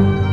Oh, 0.00 0.27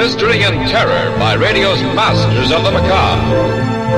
mystery 0.00 0.42
and 0.44 0.56
terror 0.72 1.12
by 1.18 1.34
radio's 1.34 1.82
masters 1.92 2.50
of 2.50 2.64
the 2.64 2.72
macabre. 2.72 3.20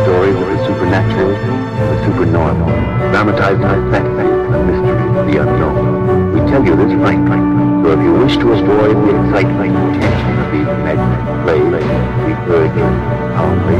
Stories 0.02 0.34
of 0.34 0.48
the 0.51 0.59
supernatural, 0.66 1.30
the 1.30 2.05
supernormal, 2.05 2.66
dramatized 3.15 3.62
suspense, 3.62 4.11
the 4.51 4.59
mystery, 4.66 5.06
the 5.30 5.34
unknown. 5.47 6.34
We 6.34 6.41
tell 6.51 6.65
you 6.66 6.75
this 6.75 6.92
frankly, 6.98 7.38
so 7.87 7.92
if 7.95 8.01
you 8.02 8.15
wish 8.19 8.34
to 8.34 8.51
avoid 8.51 8.97
the 9.06 9.12
excitement 9.15 9.78
and 9.78 10.02
tension 10.02 10.34
of 10.42 10.48
these 10.51 10.70
imaginary 10.75 11.70
plays, 11.70 11.87
we 12.27 12.33
urge 12.50 12.75
you, 12.75 12.89
humbly, 13.39 13.78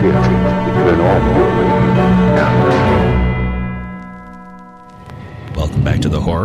sincerely, 0.00 0.36
to 0.64 0.70
turn 0.72 1.00
off 1.04 1.36
your 1.36 1.48
radio 1.60 2.11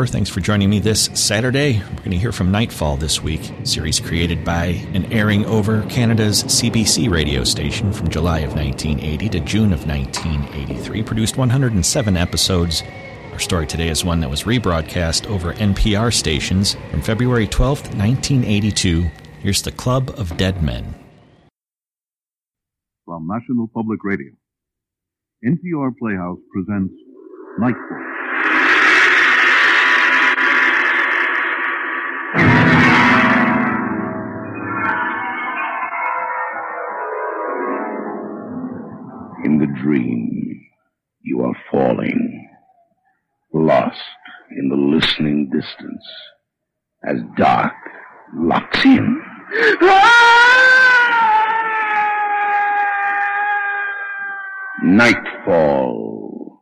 Thanks 0.06 0.30
for 0.30 0.42
joining 0.42 0.70
me 0.70 0.80
this 0.80 1.10
Saturday. 1.14 1.80
We're 1.80 1.98
going 1.98 2.12
to 2.12 2.18
hear 2.18 2.32
from 2.32 2.52
Nightfall 2.52 2.98
this 2.98 3.24
week, 3.24 3.52
series 3.64 4.00
created 4.00 4.44
by 4.44 4.86
and 4.94 5.12
airing 5.12 5.46
over 5.46 5.82
Canada's 5.84 6.44
CBC 6.44 7.10
radio 7.10 7.44
station 7.44 7.92
from 7.92 8.10
July 8.10 8.40
of 8.40 8.54
1980 8.54 9.30
to 9.30 9.40
June 9.40 9.74
of 9.74 9.88
1983. 9.88 11.04
Produced 11.04 11.38
107 11.38 12.18
episodes. 12.18 12.84
Our 13.32 13.40
story 13.40 13.66
today 13.66 13.88
is 13.88 14.04
one 14.04 14.20
that 14.20 14.30
was 14.30 14.44
rebroadcast 14.44 15.28
over 15.28 15.54
NPR 15.54 16.14
stations 16.14 16.76
from 16.92 17.02
February 17.02 17.48
12th, 17.48 17.96
1982. 17.96 19.10
Here's 19.40 19.62
the 19.62 19.72
Club 19.72 20.12
of 20.18 20.36
Dead 20.38 20.62
Men. 20.62 20.96
From 23.06 23.28
National 23.28 23.68
Public 23.68 24.04
Radio, 24.04 24.34
NPR 25.46 25.92
Playhouse 25.98 26.40
presents 26.52 26.94
Nightfall. 27.58 28.17
The 39.60 39.66
dream, 39.82 40.62
you 41.24 41.42
are 41.42 41.56
falling, 41.72 42.48
lost 43.52 43.98
in 44.52 44.70
the 44.70 44.76
listening 44.76 45.50
distance, 45.50 46.06
as 47.04 47.18
dark 47.38 47.74
locks 48.36 48.86
in. 48.86 49.20
Nightfall. 54.84 56.62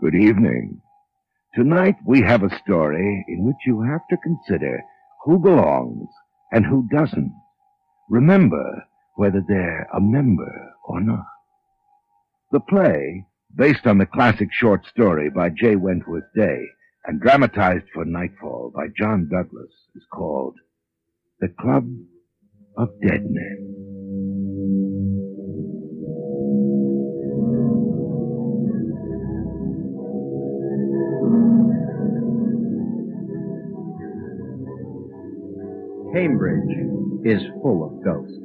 Good 0.00 0.14
evening. 0.14 0.80
Tonight 1.54 1.96
we 2.06 2.22
have 2.22 2.42
a 2.42 2.58
story 2.64 3.26
in 3.28 3.44
which 3.44 3.56
you 3.66 3.82
have 3.82 4.00
to 4.08 4.16
consider 4.16 4.82
who 5.26 5.38
belongs 5.38 6.08
and 6.50 6.64
who 6.64 6.88
doesn't. 6.90 7.34
Remember 8.10 8.84
whether 9.16 9.42
they're 9.46 9.88
a 9.94 10.00
member 10.00 10.74
or 10.86 11.00
not. 11.00 11.24
The 12.52 12.60
play, 12.60 13.26
based 13.56 13.86
on 13.86 13.98
the 13.98 14.06
classic 14.06 14.48
short 14.52 14.86
story 14.86 15.30
by 15.30 15.50
J. 15.50 15.76
Wentworth 15.76 16.24
Day 16.36 16.66
and 17.06 17.20
dramatized 17.20 17.86
for 17.92 18.04
Nightfall 18.04 18.72
by 18.74 18.86
John 18.96 19.28
Douglas, 19.30 19.72
is 19.94 20.04
called 20.12 20.56
The 21.40 21.48
Club 21.48 21.88
of 22.76 22.88
Dead 23.00 23.24
Men. 23.24 23.70
Cambridge 36.14 36.83
is 37.24 37.42
full 37.62 37.84
of 37.84 38.04
ghosts. 38.04 38.38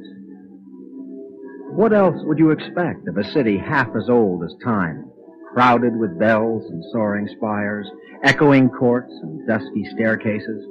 What 1.72 1.92
else 1.92 2.16
would 2.24 2.38
you 2.38 2.50
expect 2.50 3.06
of 3.06 3.16
a 3.16 3.30
city 3.32 3.56
half 3.56 3.88
as 3.94 4.08
old 4.08 4.42
as 4.44 4.54
time, 4.64 5.10
crowded 5.52 5.96
with 5.96 6.18
bells 6.18 6.64
and 6.70 6.82
soaring 6.92 7.28
spires, 7.36 7.88
echoing 8.24 8.70
courts 8.70 9.12
and 9.22 9.46
dusky 9.46 9.84
staircases? 9.94 10.66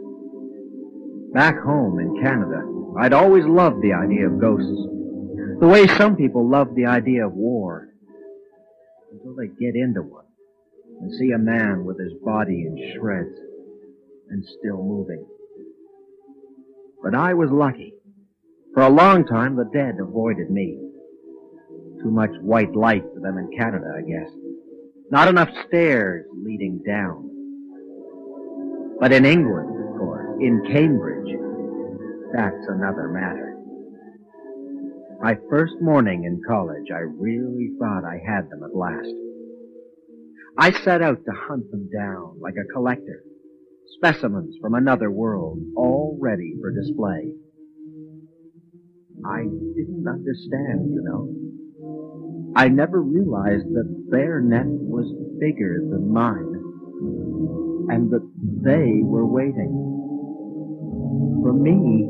Back 1.34 1.60
home 1.62 2.00
in 2.00 2.22
Canada, 2.22 2.64
I'd 3.00 3.14
always 3.14 3.46
loved 3.46 3.82
the 3.82 3.94
idea 3.94 4.28
of 4.28 4.42
ghosts, 4.42 4.88
the 5.60 5.68
way 5.68 5.88
some 5.88 6.16
people 6.16 6.50
love 6.50 6.76
the 6.76 6.88
idea 6.88 7.28
of 7.28 7.34
war, 7.34 7.90
until 9.12 9.36
they 9.36 9.48
get 9.48 9.76
into 9.76 10.02
one 10.02 10.26
and 11.02 11.14
see 11.14 11.32
a 11.32 11.38
man 11.38 11.86
with 11.86 12.00
his 12.00 12.14
body 12.24 12.66
in 12.66 12.94
shreds 12.96 13.38
and 14.30 14.44
still 14.60 14.84
moving. 14.84 15.26
But 17.02 17.16
I 17.16 17.34
was 17.34 17.50
lucky. 17.52 17.94
For 18.80 18.86
a 18.86 18.90
long 18.90 19.26
time, 19.26 19.58
the 19.58 19.70
dead 19.74 19.98
avoided 20.00 20.50
me. 20.50 20.80
Too 22.02 22.12
much 22.12 22.30
white 22.42 22.74
light 22.74 23.04
for 23.14 23.20
them 23.20 23.38
in 23.38 23.52
Canada, 23.58 23.94
I 23.94 24.04
guess. 24.08 24.32
Not 25.12 25.28
enough 25.28 25.50
stairs 25.68 26.26
leading 26.34 26.82
down. 26.88 27.30
But 29.02 29.12
in 29.12 29.26
England, 29.26 29.70
of 29.84 30.00
course, 30.00 30.26
in 30.40 30.64
Cambridge, 30.72 31.28
that's 32.32 32.66
another 32.70 33.10
matter. 33.10 33.58
My 35.20 35.38
first 35.50 35.74
morning 35.82 36.24
in 36.24 36.42
college, 36.48 36.90
I 36.90 37.00
really 37.00 37.72
thought 37.82 38.06
I 38.06 38.22
had 38.26 38.50
them 38.50 38.64
at 38.64 38.74
last. 38.74 39.14
I 40.58 40.72
set 40.86 41.02
out 41.02 41.26
to 41.26 41.32
hunt 41.34 41.70
them 41.70 41.90
down 41.94 42.40
like 42.40 42.56
a 42.56 42.72
collector 42.72 43.26
specimens 43.98 44.56
from 44.62 44.76
another 44.76 45.12
world, 45.12 45.60
all 45.76 46.18
ready 46.22 46.56
for 46.62 46.72
display. 46.72 47.34
I 49.26 49.44
didn't 49.44 50.08
understand, 50.08 50.94
you 50.94 51.02
know. 51.04 52.54
I 52.56 52.68
never 52.68 53.02
realized 53.02 53.68
that 53.74 54.08
their 54.10 54.40
net 54.42 54.66
was 54.66 55.06
bigger 55.40 55.80
than 55.80 56.12
mine, 56.12 56.56
and 57.90 58.10
that 58.12 58.28
they 58.64 59.02
were 59.04 59.26
waiting 59.26 60.00
for 61.44 61.54
me. 61.54 62.10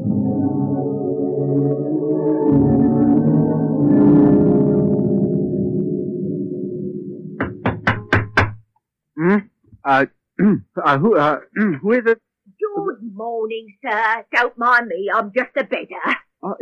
Hmm? 9.18 9.38
Uh, 9.84 10.06
uh, 10.84 10.98
who, 10.98 11.18
uh, 11.18 11.40
who 11.82 11.92
is 11.92 12.06
it? 12.06 12.22
Good 12.60 13.14
morning, 13.14 13.76
sir. 13.84 14.26
Don't 14.34 14.58
mind 14.58 14.88
me, 14.88 15.10
I'm 15.14 15.32
just 15.36 15.52
a 15.58 15.64
bedder. 15.64 16.16
Oh, 16.42 16.56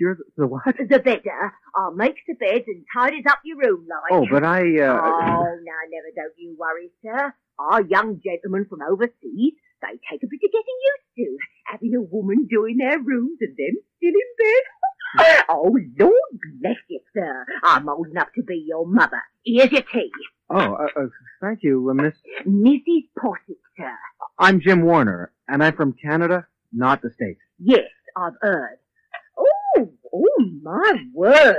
you're 0.00 0.16
the, 0.16 0.24
the 0.36 0.46
what? 0.46 0.62
The 0.64 0.98
bedder. 0.98 1.52
I'll 1.76 1.94
make 1.94 2.16
the 2.26 2.34
beds 2.34 2.64
and 2.66 2.84
tidies 2.92 3.24
up 3.28 3.40
your 3.44 3.58
room 3.58 3.86
like. 3.88 4.12
Oh, 4.12 4.26
but 4.30 4.42
I, 4.42 4.60
uh... 4.60 4.98
Oh, 4.98 5.44
now 5.62 5.80
never 5.92 6.10
don't 6.16 6.34
you 6.36 6.56
worry, 6.58 6.90
sir. 7.04 7.34
Our 7.58 7.82
young 7.82 8.20
gentlemen 8.24 8.66
from 8.68 8.80
overseas, 8.82 9.54
they 9.82 10.00
take 10.10 10.22
a 10.22 10.26
bit 10.26 10.40
of 10.42 10.50
getting 10.50 10.78
used 10.90 11.10
to, 11.18 11.38
having 11.66 11.94
a 11.94 12.02
woman 12.02 12.48
doing 12.50 12.78
their 12.78 12.98
rooms 12.98 13.38
and 13.40 13.54
them 13.56 13.76
still 13.96 14.08
in 14.08 14.30
bed. 14.38 14.64
oh, 15.50 15.76
Lord 15.98 16.14
bless 16.60 16.76
you, 16.88 17.00
sir. 17.14 17.44
I'm 17.62 17.88
old 17.88 18.08
enough 18.08 18.28
to 18.36 18.42
be 18.42 18.64
your 18.66 18.86
mother. 18.86 19.20
Here's 19.44 19.70
your 19.70 19.82
tea. 19.82 20.10
Oh, 20.48 20.74
uh, 20.74 20.86
uh, 20.96 21.06
thank 21.40 21.60
you, 21.62 21.88
uh, 21.90 21.94
Miss... 21.94 22.14
Mrs. 22.46 23.08
Posset, 23.18 23.56
sir. 23.76 23.92
I'm 24.38 24.60
Jim 24.60 24.82
Warner, 24.82 25.32
and 25.48 25.62
I'm 25.62 25.76
from 25.76 25.94
Canada, 25.94 26.46
not 26.72 27.02
the 27.02 27.10
States. 27.10 27.40
Yes, 27.58 27.86
I've 28.16 28.34
heard. 28.40 28.78
Oh, 30.12 30.44
my 30.62 30.92
word. 31.12 31.56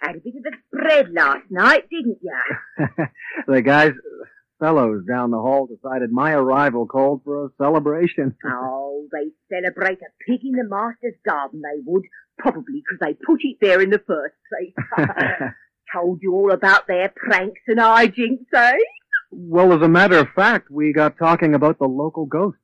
Had 0.00 0.16
a 0.16 0.20
bit 0.20 0.34
of 0.36 0.42
the 0.42 0.52
spread 0.66 1.12
last 1.12 1.50
night, 1.50 1.88
didn't 1.90 2.18
ya? 2.22 2.86
the 3.46 3.62
guys, 3.62 3.92
fellows 4.60 5.04
down 5.06 5.30
the 5.30 5.38
hall 5.38 5.66
decided 5.66 6.10
my 6.10 6.32
arrival 6.32 6.86
called 6.86 7.22
for 7.24 7.46
a 7.46 7.48
celebration. 7.58 8.34
oh, 8.46 9.06
they 9.12 9.30
celebrate 9.54 9.98
a 9.98 10.10
pig 10.26 10.40
in 10.44 10.52
the 10.52 10.68
master's 10.68 11.18
garden, 11.26 11.62
they 11.62 11.80
would. 11.84 12.04
Probably 12.36 12.82
because 12.82 12.98
they 13.00 13.14
put 13.14 13.40
it 13.42 13.58
there 13.60 13.80
in 13.80 13.90
the 13.90 14.02
first 14.06 14.34
place. 14.50 15.08
told 15.94 16.18
you 16.22 16.34
all 16.34 16.50
about 16.50 16.86
their 16.86 17.12
pranks 17.14 17.60
and 17.68 17.78
hijinks, 17.78 18.46
eh? 18.54 18.72
Well, 19.30 19.72
as 19.72 19.82
a 19.82 19.88
matter 19.88 20.18
of 20.18 20.28
fact, 20.34 20.70
we 20.70 20.92
got 20.92 21.18
talking 21.18 21.54
about 21.54 21.78
the 21.78 21.86
local 21.86 22.26
ghosts. 22.26 22.60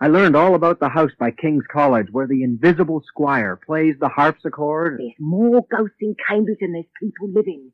I 0.00 0.08
learned 0.08 0.36
all 0.36 0.54
about 0.54 0.80
the 0.80 0.88
house 0.88 1.12
by 1.18 1.30
King's 1.30 1.64
College 1.72 2.08
where 2.10 2.26
the 2.26 2.42
invisible 2.42 3.02
squire 3.06 3.58
plays 3.64 3.94
the 4.00 4.08
harpsichord. 4.08 4.98
There's 4.98 5.12
more 5.18 5.64
ghosts 5.70 5.96
in 6.00 6.16
Cambridge 6.28 6.58
than 6.60 6.72
there's 6.72 6.84
people 7.00 7.28
living. 7.32 7.70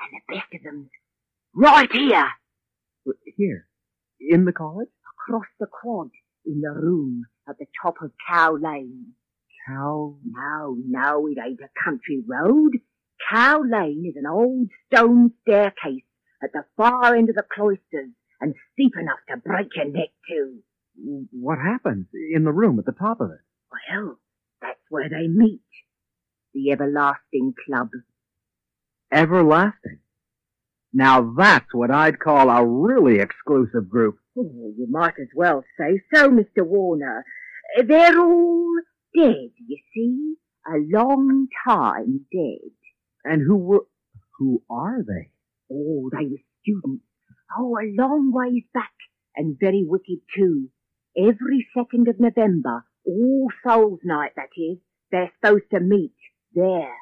And 0.00 0.22
the 0.28 0.34
best 0.34 0.54
of 0.54 0.62
them's 0.62 0.88
right 1.54 1.90
here, 1.92 2.28
Here, 3.36 3.66
in 4.20 4.44
the 4.44 4.52
college? 4.52 4.88
across 5.26 5.46
the 5.58 5.66
quad, 5.66 6.10
in 6.44 6.60
the 6.60 6.70
room 6.70 7.24
at 7.48 7.58
the 7.58 7.66
top 7.82 7.94
of 8.02 8.12
Cow 8.28 8.56
Lane. 8.56 9.12
Cow. 9.66 10.16
No, 10.24 10.76
no, 10.86 11.26
it 11.26 11.38
ain't 11.44 11.60
a 11.60 11.70
country 11.82 12.22
road. 12.26 12.72
Cow 13.30 13.62
Lane 13.62 14.04
is 14.06 14.16
an 14.16 14.26
old 14.26 14.68
stone 14.86 15.32
staircase 15.42 16.04
at 16.42 16.52
the 16.52 16.64
far 16.76 17.14
end 17.16 17.30
of 17.30 17.36
the 17.36 17.44
cloisters 17.54 18.10
and 18.40 18.54
steep 18.72 18.92
enough 19.00 19.18
to 19.30 19.36
break 19.38 19.68
your 19.74 19.86
neck 19.86 20.10
too. 20.28 20.58
What 20.96 21.58
happens 21.58 22.06
in 22.34 22.44
the 22.44 22.52
room 22.52 22.78
at 22.78 22.86
the 22.86 22.92
top 22.92 23.20
of 23.20 23.30
it? 23.30 23.40
Well, 23.90 24.18
that's 24.62 24.80
where 24.88 25.08
they 25.08 25.26
meet. 25.28 25.60
The 26.54 26.70
Everlasting 26.70 27.54
Club. 27.66 27.90
Everlasting. 29.12 29.98
Now 30.92 31.34
that's 31.36 31.74
what 31.74 31.90
I'd 31.90 32.20
call 32.20 32.48
a 32.48 32.64
really 32.64 33.18
exclusive 33.18 33.88
group. 33.90 34.18
Oh, 34.38 34.72
you 34.76 34.86
might 34.88 35.14
as 35.20 35.28
well 35.34 35.64
say 35.78 36.00
so, 36.14 36.30
Mr. 36.30 36.64
Warner. 36.64 37.24
They're 37.86 38.18
all 38.18 38.76
dead, 39.16 39.50
you 39.66 39.78
see. 39.92 40.34
A 40.66 40.78
long 40.78 41.48
time 41.66 42.26
dead. 42.32 42.70
And 43.24 43.42
who 43.44 43.56
were, 43.56 43.86
who 44.38 44.62
are 44.70 45.02
they? 45.02 45.30
Oh, 45.70 46.10
they 46.12 46.26
were 46.26 46.38
students. 46.62 47.04
Oh, 47.58 47.76
a 47.76 47.90
long 48.00 48.32
ways 48.32 48.62
back. 48.72 48.92
And 49.36 49.58
very 49.58 49.84
wicked 49.84 50.20
too. 50.36 50.70
Every 51.16 51.66
second 51.76 52.08
of 52.08 52.18
November, 52.18 52.84
All 53.06 53.48
Souls 53.66 54.00
Night, 54.02 54.32
that 54.36 54.48
is, 54.56 54.78
they're 55.10 55.32
supposed 55.40 55.70
to 55.72 55.80
meet 55.80 56.14
there. 56.54 56.92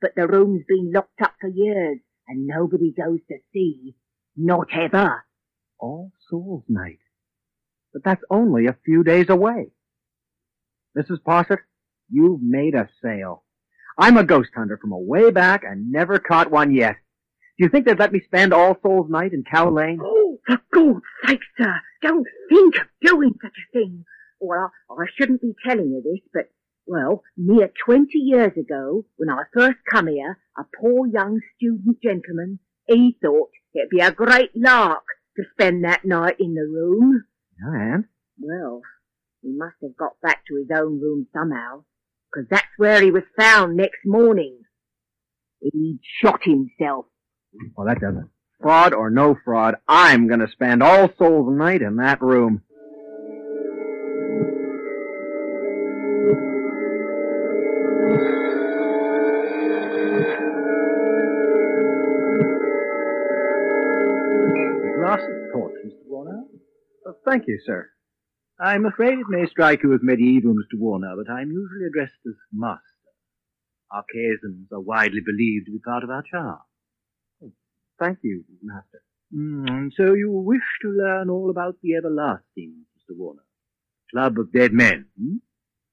But 0.00 0.12
the 0.14 0.26
room's 0.26 0.64
been 0.68 0.92
locked 0.92 1.22
up 1.22 1.34
for 1.40 1.48
years, 1.48 1.98
and 2.28 2.46
nobody 2.46 2.92
goes 2.92 3.20
to 3.28 3.38
see. 3.52 3.94
Not 4.36 4.68
ever. 4.74 5.24
All 5.78 6.12
Souls 6.28 6.64
Night. 6.68 6.98
But 7.92 8.04
that's 8.04 8.22
only 8.30 8.66
a 8.66 8.76
few 8.84 9.04
days 9.04 9.28
away. 9.28 9.70
Mrs. 10.96 11.22
Posset, 11.24 11.60
you've 12.10 12.42
made 12.42 12.74
a 12.74 12.88
sale. 13.02 13.44
I'm 13.98 14.16
a 14.16 14.24
ghost 14.24 14.50
hunter 14.54 14.78
from 14.78 14.92
away 14.92 15.30
back 15.30 15.62
and 15.64 15.90
never 15.92 16.18
caught 16.18 16.50
one 16.50 16.74
yet. 16.74 16.96
Do 17.58 17.64
you 17.64 17.68
think 17.68 17.86
they'd 17.86 17.98
let 17.98 18.12
me 18.12 18.20
spend 18.20 18.52
All 18.52 18.76
Souls 18.82 19.10
Night 19.10 19.32
in 19.32 19.44
Cow 19.44 19.70
Lane? 19.70 20.00
Oh, 20.02 20.38
for 20.46 20.60
God's 20.72 21.04
sake, 21.26 21.40
sir, 21.58 21.80
don't 22.02 22.26
think 22.48 22.74
of 22.76 22.86
doing 23.00 23.34
such 23.42 23.52
a 23.52 23.72
thing. 23.72 24.04
Well, 24.40 24.72
I 24.90 25.04
shouldn't 25.16 25.40
be 25.40 25.54
telling 25.66 25.90
you 25.90 26.02
this, 26.02 26.20
but, 26.34 26.50
well, 26.86 27.22
near 27.36 27.70
twenty 27.84 28.18
years 28.18 28.52
ago, 28.58 29.06
when 29.16 29.30
I 29.30 29.44
first 29.54 29.78
come 29.90 30.08
here, 30.08 30.38
a 30.58 30.64
poor 30.80 31.06
young 31.06 31.40
student 31.56 32.02
gentleman, 32.02 32.58
he 32.86 33.16
thought 33.22 33.50
it'd 33.74 33.88
be 33.88 34.00
a 34.00 34.10
great 34.10 34.50
lark 34.56 35.04
to 35.36 35.44
spend 35.52 35.84
that 35.84 36.04
night 36.04 36.36
in 36.40 36.54
the 36.54 36.62
room. 36.62 37.24
And? 37.60 38.04
Well, 38.38 38.82
he 39.40 39.52
must 39.52 39.76
have 39.82 39.96
got 39.96 40.20
back 40.20 40.44
to 40.48 40.56
his 40.56 40.68
own 40.76 41.00
room 41.00 41.28
somehow, 41.32 41.84
'cause 42.34 42.46
that's 42.50 42.66
where 42.76 43.00
he 43.00 43.10
was 43.12 43.22
found 43.38 43.76
next 43.76 44.04
morning. 44.04 44.64
He'd 45.60 46.00
shot 46.02 46.42
himself. 46.42 47.06
Well, 47.76 47.86
that 47.86 48.00
doesn't. 48.00 48.28
Fraud 48.62 48.94
or 48.94 49.10
no 49.10 49.36
fraud, 49.44 49.74
I'm 49.88 50.28
gonna 50.28 50.48
spend 50.48 50.82
All 50.82 51.12
Souls 51.18 51.52
Night 51.52 51.82
in 51.82 51.96
that 51.96 52.22
room. 52.22 52.62
Torch, 65.52 65.74
Mr. 65.84 66.06
Warner. 66.06 66.44
Uh, 67.06 67.12
thank 67.26 67.44
you, 67.46 67.60
sir. 67.66 67.90
I'm 68.58 68.86
afraid 68.86 69.18
it 69.18 69.26
may 69.28 69.46
strike 69.46 69.82
you 69.82 69.92
as 69.92 70.00
medieval, 70.02 70.54
Mr. 70.54 70.78
Warner, 70.78 71.14
but 71.16 71.30
I'm 71.30 71.50
usually 71.50 71.86
addressed 71.86 72.20
as 72.26 72.34
master. 72.52 72.80
Archaisms 73.90 74.68
are 74.72 74.80
widely 74.80 75.20
believed 75.20 75.66
to 75.66 75.72
be 75.72 75.78
part 75.84 76.04
of 76.04 76.10
our 76.10 76.22
charm. 76.22 76.60
Thank 78.02 78.18
you, 78.22 78.44
Master. 78.62 79.00
Mm, 79.32 79.68
and 79.70 79.92
so 79.96 80.14
you 80.14 80.28
wish 80.30 80.60
to 80.82 80.88
learn 80.88 81.30
all 81.30 81.50
about 81.50 81.76
the 81.82 81.94
everlasting, 81.94 82.84
Mr. 82.98 83.16
Warner. 83.16 83.44
Club 84.10 84.38
of 84.40 84.52
Dead 84.52 84.72
Men, 84.72 85.06
hmm? 85.16 85.36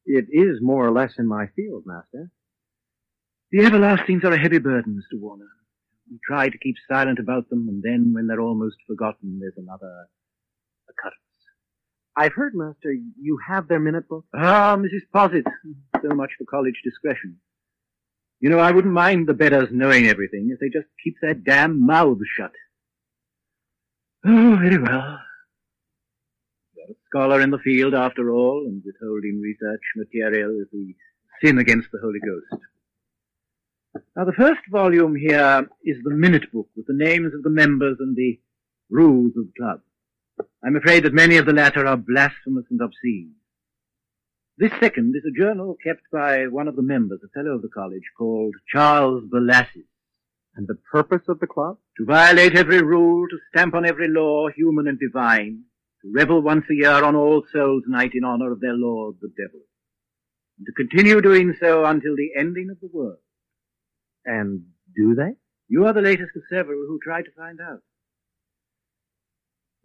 It 0.05 0.25
is 0.31 0.57
more 0.59 0.87
or 0.87 0.91
less 0.91 1.13
in 1.19 1.27
my 1.27 1.45
field, 1.55 1.83
Master. 1.85 2.31
The 3.51 3.59
everlastings 3.59 4.23
are 4.23 4.33
a 4.33 4.39
heavy 4.39 4.57
burden, 4.57 4.99
Mr. 4.99 5.19
Warner. 5.19 5.49
We 6.09 6.17
try 6.25 6.49
to 6.49 6.57
keep 6.57 6.75
silent 6.87 7.19
about 7.19 7.49
them, 7.51 7.67
and 7.69 7.83
then 7.83 8.11
when 8.13 8.25
they're 8.25 8.41
almost 8.41 8.77
forgotten, 8.87 9.37
there's 9.39 9.53
another 9.57 10.07
occurrence. 10.89 11.15
I've 12.17 12.33
heard, 12.33 12.53
Master, 12.55 12.91
you 12.91 13.37
have 13.47 13.67
their 13.67 13.79
minute 13.79 14.09
book. 14.09 14.25
Ah, 14.33 14.75
Mrs. 14.77 15.03
Posset. 15.13 15.45
So 16.01 16.15
much 16.15 16.31
for 16.39 16.45
college 16.45 16.81
discretion. 16.83 17.37
You 18.39 18.49
know, 18.49 18.59
I 18.59 18.71
wouldn't 18.71 18.93
mind 18.93 19.27
the 19.27 19.33
bedders 19.33 19.69
knowing 19.71 20.07
everything 20.07 20.49
if 20.51 20.59
they 20.59 20.69
just 20.69 20.87
keep 21.03 21.15
their 21.21 21.33
damn 21.33 21.85
mouths 21.85 22.21
shut. 22.37 22.51
Oh, 24.25 24.57
very 24.61 24.77
well. 24.77 25.19
You're 26.75 26.91
a 26.91 26.95
scholar 27.09 27.41
in 27.41 27.51
the 27.51 27.57
field, 27.57 27.93
after 27.93 28.31
all, 28.31 28.65
and 28.65 28.81
withholding 28.85 29.41
research 29.41 29.81
material 29.95 30.51
is 30.61 30.67
the 30.71 30.95
sin 31.43 31.57
against 31.57 31.89
the 31.91 31.99
Holy 32.01 32.19
Ghost. 32.19 32.63
Now, 34.15 34.23
the 34.23 34.33
first 34.33 34.61
volume 34.71 35.15
here 35.15 35.67
is 35.83 35.97
the 36.03 36.11
minute 36.11 36.51
book 36.51 36.67
with 36.75 36.85
the 36.87 36.93
names 36.93 37.33
of 37.33 37.43
the 37.43 37.49
members 37.49 37.97
and 37.99 38.15
the 38.15 38.39
rules 38.89 39.33
of 39.37 39.47
the 39.47 39.53
club. 39.57 39.81
I'm 40.63 40.75
afraid 40.75 41.03
that 41.03 41.13
many 41.13 41.37
of 41.37 41.45
the 41.45 41.53
latter 41.53 41.85
are 41.85 41.97
blasphemous 41.97 42.65
and 42.69 42.81
obscene. 42.81 43.33
This 44.59 44.73
second 44.81 45.15
is 45.15 45.23
a 45.23 45.39
journal 45.39 45.77
kept 45.81 46.01
by 46.11 46.47
one 46.47 46.67
of 46.67 46.75
the 46.75 46.81
members, 46.81 47.21
a 47.23 47.29
fellow 47.29 47.55
of 47.55 47.61
the 47.61 47.69
college, 47.69 48.03
called 48.17 48.55
Charles 48.67 49.23
Belassus. 49.31 49.87
And 50.53 50.67
the 50.67 50.75
purpose 50.91 51.29
of 51.29 51.39
the 51.39 51.47
club? 51.47 51.77
To 51.95 52.05
violate 52.05 52.57
every 52.57 52.81
rule, 52.81 53.25
to 53.29 53.37
stamp 53.47 53.73
on 53.73 53.85
every 53.85 54.09
law, 54.09 54.49
human 54.49 54.89
and 54.89 54.99
divine, 54.99 55.63
to 56.01 56.11
revel 56.13 56.41
once 56.41 56.65
a 56.69 56.75
year 56.75 57.05
on 57.05 57.15
All 57.15 57.41
Souls 57.53 57.83
Night 57.87 58.11
in 58.13 58.25
honor 58.25 58.51
of 58.51 58.59
their 58.59 58.73
lord, 58.73 59.15
the 59.21 59.29
devil, 59.29 59.61
and 60.57 60.67
to 60.67 60.73
continue 60.73 61.21
doing 61.21 61.55
so 61.57 61.85
until 61.85 62.17
the 62.17 62.31
ending 62.37 62.67
of 62.69 62.81
the 62.81 62.89
world. 62.91 63.19
And 64.25 64.63
do 64.93 65.15
they? 65.15 65.37
You 65.69 65.85
are 65.85 65.93
the 65.93 66.01
latest 66.01 66.31
of 66.35 66.41
several 66.49 66.79
who 66.85 66.99
tried 67.01 67.23
to 67.23 67.31
find 67.31 67.61
out. 67.61 67.79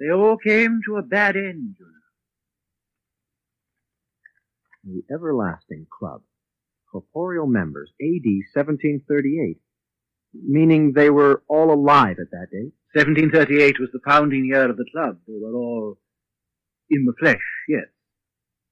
They 0.00 0.11
all 0.11 0.37
came 0.37 0.81
to 0.87 0.97
a 0.97 1.02
bad 1.02 1.37
end, 1.37 1.76
you 1.78 1.87
know. 1.87 2.03
The 4.85 5.03
Everlasting 5.12 5.87
Club. 5.97 6.23
Corporeal 6.91 7.47
members, 7.47 7.91
AD 8.00 8.25
1738. 8.55 9.59
Meaning 10.35 10.93
they 10.93 11.11
were 11.11 11.43
all 11.49 11.73
alive 11.73 12.17
at 12.21 12.31
that 12.31 12.49
date? 12.53 12.73
1738 12.95 13.81
was 13.81 13.91
the 13.93 14.00
founding 14.05 14.45
year 14.45 14.69
of 14.71 14.76
the 14.76 14.85
club. 14.93 15.19
They 15.26 15.35
were 15.41 15.55
all 15.55 15.99
in 16.91 17.05
the 17.05 17.14
flesh, 17.19 17.43
yes. 17.69 17.87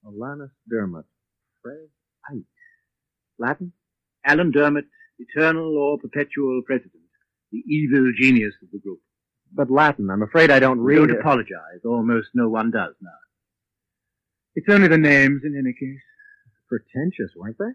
Alanus 0.04 0.50
Dermot. 0.69 1.04
Fred. 1.62 1.88
Latin? 3.38 3.73
Alan 4.25 4.50
Dermot, 4.52 4.85
eternal 5.19 5.76
or 5.76 5.99
perpetual 5.99 6.62
president, 6.64 7.02
the 7.50 7.59
evil 7.66 8.12
genius 8.16 8.54
of 8.62 8.71
the 8.73 8.78
group. 8.78 9.00
But 9.52 9.71
Latin, 9.71 10.11
I'm 10.11 10.23
afraid 10.23 10.50
I 10.50 10.61
don't 10.61 10.78
read 10.78 10.97
Don't 10.97 11.11
it. 11.11 11.19
apologize. 11.21 11.81
Almost 11.85 12.28
no 12.35 12.49
one 12.49 12.71
does 12.71 12.95
now. 13.00 13.11
It's 14.54 14.68
only 14.68 14.88
the 14.88 14.99
names 14.99 15.42
in 15.44 15.56
any 15.56 15.73
case. 15.73 16.02
Pretentious, 16.68 17.32
weren't 17.37 17.56
they? 17.59 17.73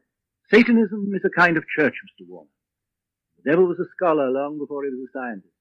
Satanism 0.55 1.11
is 1.13 1.21
a 1.25 1.39
kind 1.39 1.57
of 1.57 1.63
church, 1.75 1.93
Mr. 1.93 2.27
Warner. 2.27 2.49
The 3.43 3.51
devil 3.51 3.67
was 3.67 3.79
a 3.79 3.85
scholar 3.95 4.29
long 4.29 4.57
before 4.57 4.83
he 4.83 4.89
was 4.89 5.07
a 5.09 5.17
scientist. 5.17 5.53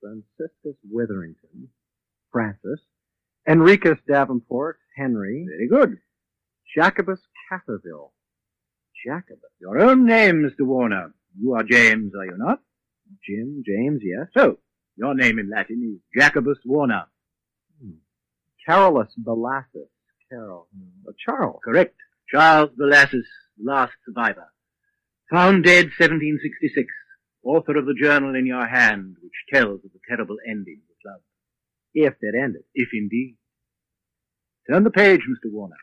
Franciscus 0.00 0.78
Witherington. 0.90 1.68
Francis. 2.32 2.80
Henricus 3.48 3.98
Davenport. 4.06 4.78
Henry. 4.96 5.46
Very 5.48 5.68
good. 5.68 5.98
Jacobus 6.76 7.20
Catherville. 7.50 8.12
Jacobus. 9.04 9.50
Your 9.60 9.78
own 9.80 10.06
name, 10.06 10.42
Mr. 10.42 10.66
Warner. 10.66 11.14
You 11.40 11.54
are 11.54 11.62
James, 11.62 12.12
are 12.14 12.26
you 12.26 12.36
not? 12.36 12.60
Jim, 13.26 13.62
James, 13.66 14.00
yes. 14.02 14.26
So, 14.34 14.58
your 14.96 15.14
name 15.14 15.38
in 15.38 15.50
Latin 15.50 15.94
is 15.94 16.20
Jacobus 16.20 16.58
Warner. 16.64 17.06
Hmm. 17.80 17.98
Carolus 18.66 19.14
Belassus. 19.18 19.88
Carol. 20.30 20.68
Uh, 21.06 21.12
Charles. 21.24 21.60
Correct. 21.64 21.96
Charles 22.30 22.70
Belassus, 22.78 23.26
last 23.62 23.92
survivor. 24.04 24.52
Found 25.30 25.64
dead 25.64 25.86
1766. 25.86 26.86
author 27.42 27.78
of 27.78 27.86
the 27.86 27.94
journal 27.94 28.34
in 28.34 28.46
your 28.46 28.66
hand, 28.66 29.16
which 29.22 29.32
tells 29.52 29.84
of 29.84 29.92
the 29.92 30.00
terrible 30.08 30.36
ending 30.46 30.80
of 30.90 31.10
love. 31.10 31.20
If 31.94 32.14
it 32.20 32.34
ended. 32.34 32.62
If 32.74 32.88
indeed. 32.92 33.36
Turn 34.68 34.84
the 34.84 34.90
page, 34.90 35.20
Mr. 35.20 35.50
Warner. 35.50 35.76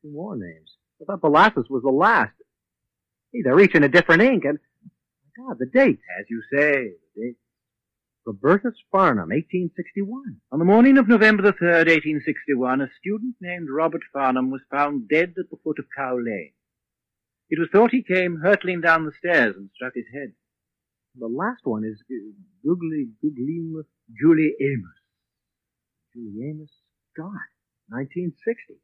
Two 0.00 0.12
more 0.12 0.36
names. 0.36 0.70
I 1.00 1.04
thought 1.04 1.20
Belassus 1.20 1.68
was 1.68 1.82
the 1.82 1.90
last. 1.90 2.32
Hey, 3.32 3.42
they're 3.42 3.58
each 3.60 3.74
in 3.74 3.82
a 3.82 3.88
different 3.88 4.22
ink, 4.22 4.44
and 4.44 4.58
my 5.36 5.48
God, 5.48 5.56
the 5.58 5.66
date. 5.66 5.98
As 6.18 6.26
you 6.28 6.42
say, 6.52 6.92
the 7.16 7.22
date. 7.22 7.36
Robertus 8.24 8.74
Farnham, 8.92 9.30
1861. 9.30 10.40
On 10.52 10.58
the 10.60 10.64
morning 10.64 10.96
of 10.96 11.08
November 11.08 11.42
the 11.42 11.52
3rd, 11.52 11.90
1861, 11.90 12.80
a 12.80 12.88
student 12.98 13.34
named 13.40 13.68
Robert 13.68 14.02
Farnham 14.12 14.50
was 14.50 14.60
found 14.70 15.08
dead 15.08 15.34
at 15.38 15.50
the 15.50 15.58
foot 15.64 15.80
of 15.80 15.86
Cow 15.96 16.16
Lane. 16.16 16.52
It 17.50 17.58
was 17.58 17.68
thought 17.72 17.90
he 17.90 18.02
came 18.02 18.40
hurtling 18.42 18.80
down 18.80 19.04
the 19.04 19.12
stairs 19.12 19.56
and 19.56 19.70
struck 19.74 19.94
his 19.94 20.06
head. 20.14 20.32
The 21.16 21.26
last 21.26 21.62
one 21.64 21.84
is 21.84 22.00
uh, 22.10 22.14
Googly 22.64 23.08
Googly 23.20 23.84
Gulielmus. 24.22 25.02
Julie 26.14 26.48
Amos 26.48 26.70
Scott, 27.12 27.48
1960. 27.88 28.74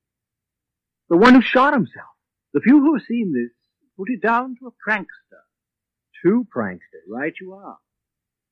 The 1.09 1.17
one 1.17 1.35
who 1.35 1.43
shot 1.43 1.75
himself. 1.75 2.11
The 2.53 2.61
few 2.61 2.81
who 2.81 2.95
have 2.95 3.07
seen 3.07 3.33
this 3.33 3.55
put 3.97 4.11
it 4.11 4.21
down 4.21 4.57
to 4.61 4.67
a 4.67 4.91
prankster. 4.91 5.45
Two 6.23 6.47
pranksters. 6.55 7.07
Right 7.09 7.35
you 7.41 7.53
are. 7.55 7.79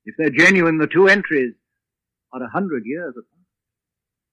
If 0.07 0.15
they're 0.17 0.31
genuine, 0.31 0.79
the 0.79 0.87
two 0.87 1.09
entries 1.09 1.55
are 2.33 2.43
a 2.43 2.49
hundred 2.49 2.85
years 2.87 3.11
apart. 3.11 3.43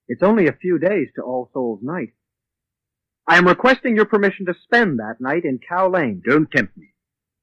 It's 0.06 0.22
only 0.22 0.46
a 0.46 0.52
few 0.52 0.78
days 0.78 1.08
to 1.16 1.22
All 1.22 1.50
Souls 1.52 1.80
Night. 1.82 2.14
I 3.26 3.38
am 3.38 3.48
requesting 3.48 3.96
your 3.96 4.04
permission 4.04 4.46
to 4.46 4.54
spend 4.62 4.98
that 4.98 5.16
night 5.20 5.44
in 5.44 5.58
Cow 5.66 5.88
Lane. 5.90 6.22
Don't 6.24 6.50
tempt 6.50 6.76
me. 6.76 6.94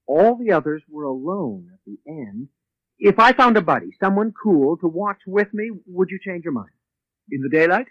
All 0.07 0.38
the 0.38 0.53
others 0.53 0.81
were 0.89 1.03
alone 1.03 1.69
at 1.73 1.79
the 1.85 1.97
end. 2.07 2.47
If 3.00 3.19
I 3.19 3.33
found 3.33 3.57
a 3.57 3.61
buddy, 3.61 3.89
someone 4.00 4.31
cool 4.41 4.77
to 4.77 4.88
watch 4.88 5.19
with 5.25 5.53
me, 5.53 5.71
would 5.88 6.09
you 6.09 6.19
change 6.23 6.43
your 6.43 6.53
mind? 6.53 6.69
In 7.31 7.41
the 7.41 7.50
daylight? 7.50 7.88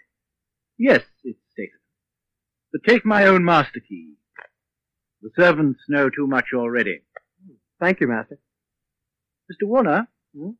Yes, 0.77 1.01
it's 1.23 1.39
safe. 1.55 1.69
But 2.71 2.81
take 2.87 3.05
my 3.05 3.25
own 3.25 3.43
master 3.43 3.81
key. 3.81 4.13
The 5.21 5.29
servants 5.35 5.81
know 5.89 6.09
too 6.09 6.27
much 6.27 6.47
already. 6.55 7.01
Thank 7.79 7.99
you, 7.99 8.07
Master. 8.07 8.39
Mr. 9.51 9.67
Warner, 9.67 10.07
hmm? 10.35 10.51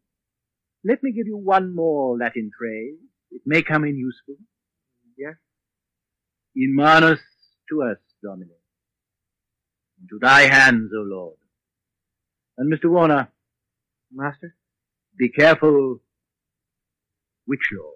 let 0.83 1.03
me 1.03 1.11
give 1.11 1.27
you 1.27 1.37
one 1.37 1.75
more 1.75 2.17
Latin 2.17 2.51
phrase. 2.57 2.95
It 3.31 3.41
may 3.45 3.61
come 3.61 3.85
in 3.85 3.97
useful. 3.97 4.35
Yes? 5.17 5.35
In 6.55 6.75
manus 6.75 7.19
tuas, 7.71 7.97
Domine. 8.23 8.49
Into 10.01 10.19
thy 10.19 10.41
hands, 10.41 10.91
O 10.95 11.01
Lord. 11.01 11.35
And 12.57 12.71
Mr. 12.71 12.89
Warner, 12.89 13.29
Master, 14.11 14.55
be 15.17 15.29
careful 15.29 16.01
which 17.45 17.61
Lord. 17.73 17.95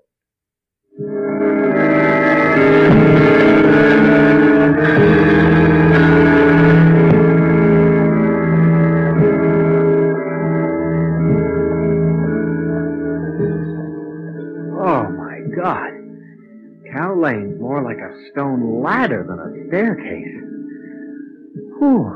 Whew. 21.86 22.12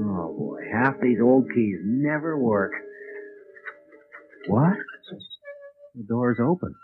Oh 0.00 0.34
boy, 0.36 0.60
half 0.72 0.94
these 1.00 1.18
old 1.22 1.46
keys 1.54 1.78
never 1.84 2.36
work. 2.36 2.72
What? 4.48 4.74
The 5.94 6.02
door's 6.08 6.38
open. 6.44 6.74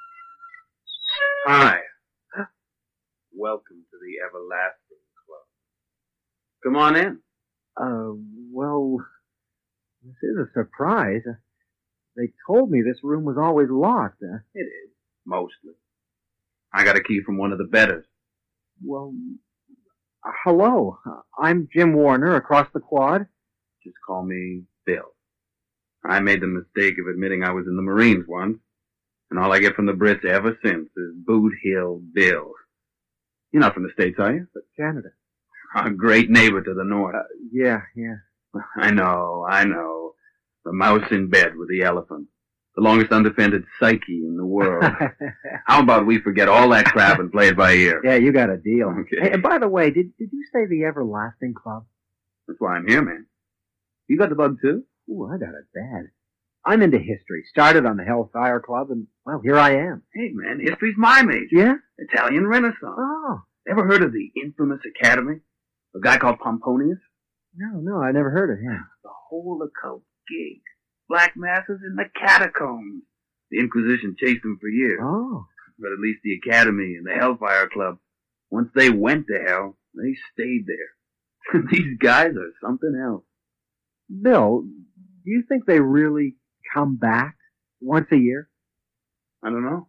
Hi. 1.47 1.79
Welcome 3.37 3.85
to 3.91 3.97
the 4.01 4.25
Everlasting 4.25 5.03
Club. 5.27 5.47
Come 6.63 6.77
on 6.77 6.95
in. 6.97 7.19
Uh, 7.77 8.13
well, 8.53 8.99
this 10.05 10.15
is 10.23 10.37
a 10.39 10.47
surprise. 10.55 11.23
Uh, 11.29 11.33
They 12.17 12.29
told 12.47 12.71
me 12.71 12.83
this 12.83 13.01
room 13.03 13.25
was 13.25 13.37
always 13.37 13.69
locked. 13.69 14.23
Uh, 14.23 14.39
It 14.55 14.61
is. 14.61 14.91
Mostly. 15.27 15.73
I 16.73 16.85
got 16.85 16.97
a 16.97 17.03
key 17.03 17.21
from 17.27 17.37
one 17.37 17.51
of 17.51 17.59
the 17.59 17.65
bedders. 17.65 18.07
well, 18.85 19.13
hello. 20.25 20.99
Uh, 21.07 21.21
I'm 21.39 21.69
Jim 21.73 21.95
Warner 21.95 22.37
across 22.37 22.69
the 22.73 22.81
quad. 22.81 23.27
Just 23.83 23.97
call 24.07 24.25
me 24.25 24.63
Bill. 24.87 25.15
I 26.05 26.21
made 26.21 26.41
the 26.41 26.47
mistake 26.47 26.99
of 26.99 27.07
admitting 27.07 27.43
I 27.43 27.53
was 27.53 27.67
in 27.67 27.77
the 27.77 27.83
Marines 27.83 28.25
once, 28.29 28.59
and 29.31 29.39
all 29.39 29.53
I 29.53 29.59
get 29.59 29.75
from 29.75 29.87
the 29.87 29.93
Brits 29.93 30.25
ever 30.25 30.59
since 30.63 30.89
is 30.97 31.15
Boot 31.27 31.53
Hill 31.63 32.01
Bill. 32.13 32.53
You're 33.53 33.61
not 33.61 33.75
from 33.75 33.85
the 33.85 33.93
States, 33.93 34.19
are 34.19 34.33
you? 34.33 34.47
Canada. 34.77 35.09
A 35.77 35.91
great 35.91 36.31
neighbor 36.31 36.63
to 36.63 36.75
the 36.75 36.85
north. 36.85 37.17
Yeah, 37.53 37.81
yeah. 37.97 38.17
I 38.77 38.91
know, 38.91 39.47
I 39.49 39.65
know. 39.65 40.15
The 40.65 40.73
mouse 40.73 41.11
in 41.11 41.29
bed 41.29 41.57
with 41.57 41.69
the 41.69 41.83
elephant. 41.83 42.29
The 42.77 42.83
longest 42.83 43.13
undefended 43.13 43.65
psyche 43.79 44.25
in 44.27 44.37
the 44.37 44.45
world. 44.45 44.85
How 45.67 45.81
about 45.81 46.07
we 46.07 46.21
forget 46.21 46.49
all 46.49 46.69
that 46.71 46.87
crap 46.87 47.21
and 47.21 47.31
play 47.31 47.49
it 47.49 47.57
by 47.57 47.73
ear? 47.73 48.01
yeah, 48.05 48.17
you 48.17 48.33
got 48.33 48.51
a 48.51 48.57
deal. 48.57 48.89
Okay. 48.89 49.29
Hey, 49.29 49.33
and 49.33 49.43
by 49.43 49.59
the 49.59 49.69
way, 49.69 49.91
did 49.91 50.17
did 50.19 50.31
you 50.33 50.45
say 50.53 50.67
the 50.67 50.85
Everlasting 50.85 51.55
Club? 51.55 51.87
That's 52.49 52.61
why 52.61 52.75
I'm 52.75 52.89
here, 52.89 53.03
man. 53.03 53.27
You 54.09 54.19
got 54.19 54.29
the 54.29 54.35
bug 54.35 54.59
too? 54.61 54.83
Ooh, 55.09 55.31
I 55.33 55.39
got 55.39 55.51
it 55.51 55.67
bad. 55.73 56.11
I'm 56.67 56.83
into 56.83 56.99
history. 56.99 57.45
Started 57.51 57.87
on 57.87 57.97
the 57.97 58.05
Hellfire 58.05 58.61
Club, 58.61 58.91
and 58.91 59.07
well, 59.25 59.41
here 59.43 59.59
I 59.59 59.77
am. 59.77 60.03
Hey, 60.13 60.31
man, 60.33 60.61
history's 60.61 60.97
my 60.97 61.23
major. 61.23 61.47
Yeah. 61.53 61.75
Italian 61.99 62.47
Renaissance. 62.47 62.79
Oh. 62.83 63.43
Ever 63.69 63.87
heard 63.87 64.03
of 64.03 64.13
the 64.13 64.31
infamous 64.43 64.81
Academy? 64.85 65.37
A 65.95 66.01
guy 66.01 66.19
called 66.19 66.39
Pomponius? 66.39 66.99
No, 67.57 67.81
no, 67.81 68.03
I 68.03 68.13
never 68.13 68.31
heard 68.31 68.51
of 68.51 68.59
him. 68.59 68.85
The 69.03 69.11
whole 69.29 69.63
occult 69.63 70.03
gig. 70.29 70.61
Black 71.09 71.35
masses 71.37 71.81
in 71.87 71.97
the 71.97 72.09
catacombs. 72.19 73.03
The 73.51 73.61
Inquisition 73.61 74.17
chased 74.19 74.43
them 74.43 74.59
for 74.61 74.69
years. 74.69 75.01
Oh. 75.03 75.47
But 75.79 75.93
at 75.93 75.99
least 75.99 76.21
the 76.23 76.35
Academy 76.35 76.95
and 76.97 77.07
the 77.07 77.15
Hellfire 77.15 77.69
Club, 77.69 77.99
once 78.51 78.69
they 78.75 78.91
went 78.91 79.27
to 79.27 79.45
hell, 79.47 79.77
they 79.95 80.17
stayed 80.33 80.67
there. 80.67 81.63
These 81.71 81.99
guys 81.99 82.33
are 82.37 82.53
something 82.63 83.01
else. 83.01 83.25
Bill, 84.23 84.63
do 84.63 85.31
you 85.31 85.43
think 85.49 85.67
they 85.67 85.81
really 85.81 86.37
come 86.73 86.97
back 86.97 87.37
once 87.81 88.07
a 88.13 88.17
year? 88.17 88.49
I 89.43 89.51
don't 89.51 89.65
know. 89.65 89.89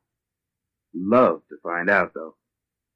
Love 0.93 1.41
to 1.49 1.55
find 1.63 1.89
out, 1.89 2.13
though. 2.13 2.35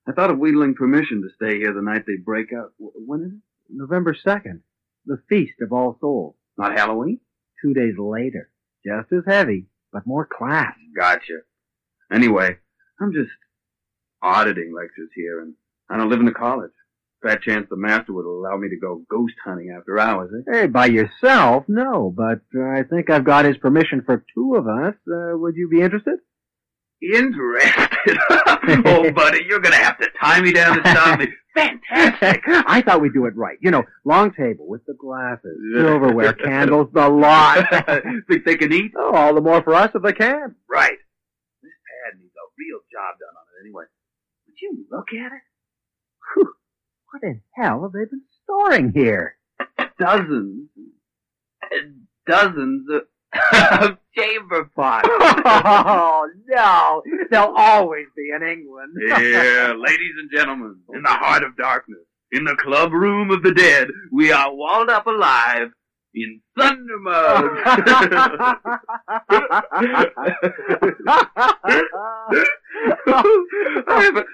I 0.08 0.12
thought 0.12 0.32
of 0.32 0.40
wheedling 0.40 0.76
permission 0.76 1.22
to 1.22 1.30
stay 1.36 1.58
here 1.60 1.74
the 1.74 1.82
night 1.82 2.04
they 2.08 2.18
break 2.24 2.48
out. 2.54 2.74
When 2.78 3.22
is 3.22 3.32
it? 3.34 3.42
November 3.70 4.14
2nd. 4.14 4.62
The 5.06 5.22
Feast 5.30 5.62
of 5.62 5.72
All 5.72 5.98
Souls. 6.00 6.36
Not 6.58 6.78
Halloween? 6.78 7.20
Two 7.62 7.74
days 7.74 7.96
later. 7.98 8.50
Just 8.86 9.12
as 9.12 9.24
heavy, 9.28 9.68
but 9.92 10.06
more 10.06 10.26
class. 10.26 10.74
Gotcha. 10.96 11.40
Anyway, 12.12 12.58
I'm 13.00 13.14
just 13.14 13.32
auditing 14.22 14.74
lectures 14.76 15.10
here, 15.16 15.42
and 15.42 15.54
I 15.90 15.98
don't 15.98 16.10
live 16.10 16.20
in 16.20 16.26
the 16.26 16.32
college. 16.32 16.72
Fat 17.22 17.42
chance 17.42 17.68
the 17.70 17.76
master 17.76 18.14
would 18.14 18.26
allow 18.26 18.56
me 18.58 18.70
to 18.70 18.78
go 18.78 19.04
ghost 19.10 19.34
hunting 19.44 19.76
after 19.78 20.00
hours, 20.00 20.32
eh? 20.34 20.52
Hey, 20.52 20.68
by 20.68 20.86
yourself, 20.86 21.66
no, 21.68 22.14
but 22.16 22.40
uh, 22.56 22.64
I 22.64 22.84
think 22.84 23.10
I've 23.10 23.26
got 23.26 23.44
his 23.44 23.58
permission 23.58 24.02
for 24.06 24.24
two 24.34 24.56
of 24.56 24.68
us. 24.68 24.96
Uh, 25.06 25.38
would 25.38 25.56
you 25.58 25.68
be 25.68 25.82
interested? 25.82 26.20
Interested? 27.02 28.18
oh, 28.86 29.12
buddy, 29.12 29.46
you're 29.48 29.60
gonna 29.60 29.76
have 29.78 29.98
to 30.00 30.08
tie 30.22 30.42
me 30.42 30.52
down 30.52 30.82
to 30.82 30.90
stop 30.90 31.20
me. 31.20 31.28
Fantastic. 31.56 32.44
I 32.48 32.82
thought 32.82 33.02
we'd 33.02 33.14
do 33.14 33.26
it 33.26 33.36
right. 33.36 33.58
You 33.62 33.72
know, 33.72 33.84
long 34.06 34.32
table 34.32 34.68
with 34.68 34.86
the 34.86 34.94
glasses, 34.94 35.58
silverware, 35.76 36.34
candles, 36.34 36.90
the 36.94 37.08
lot. 37.08 37.68
Think 38.30 38.46
they 38.46 38.56
can 38.56 38.74
eat? 38.74 38.92
oh, 38.98 39.16
all 39.16 39.34
the 39.34 39.42
more 39.42 39.62
for 39.64 39.74
us 39.76 39.92
if 39.96 40.04
they 40.04 40.14
can. 40.14 40.56
Right. 40.70 40.98
This 41.64 41.72
pad 41.72 42.20
needs 42.20 42.34
a 42.34 42.46
real 42.58 42.80
job 42.92 43.16
done 43.20 43.36
on 43.36 43.46
it 43.48 43.66
anyway. 43.66 43.86
Would 44.48 44.56
you 44.62 44.86
look 44.92 45.08
at 45.14 45.34
it? 45.34 45.42
Whew. 46.34 46.54
What 47.12 47.24
in 47.24 47.42
hell 47.56 47.82
have 47.84 47.94
they 47.94 48.06
been 48.10 48.24
storing 48.44 48.92
here? 48.94 49.36
Dozens 50.00 50.70
and 51.72 52.08
dozens 52.28 52.90
of, 52.90 53.02
of 53.34 53.98
chamber 54.18 54.70
pots. 54.76 55.08
oh, 55.12 56.30
no. 56.48 57.04
They'll 57.30 57.54
always 57.56 58.08
be 58.16 58.30
in 58.36 58.44
England. 58.44 58.94
yeah, 59.08 59.74
ladies 59.78 60.14
and 60.20 60.30
gentlemen, 60.32 60.80
in 60.94 61.02
the 61.04 61.10
heart 61.10 61.44
of 61.44 61.56
darkness, 61.58 62.00
in 62.32 62.44
the 62.44 62.56
club 62.56 62.92
room 62.92 63.32
of 63.32 63.44
the 63.44 63.54
dead, 63.54 63.90
we 64.12 64.32
are 64.32 64.54
walled 64.54 64.90
up 64.90 65.08
alive 65.08 65.70
in 66.14 66.42
thunder 66.58 66.98
mode. 67.00 67.62
I 73.88 74.04
haven't, 74.04 74.28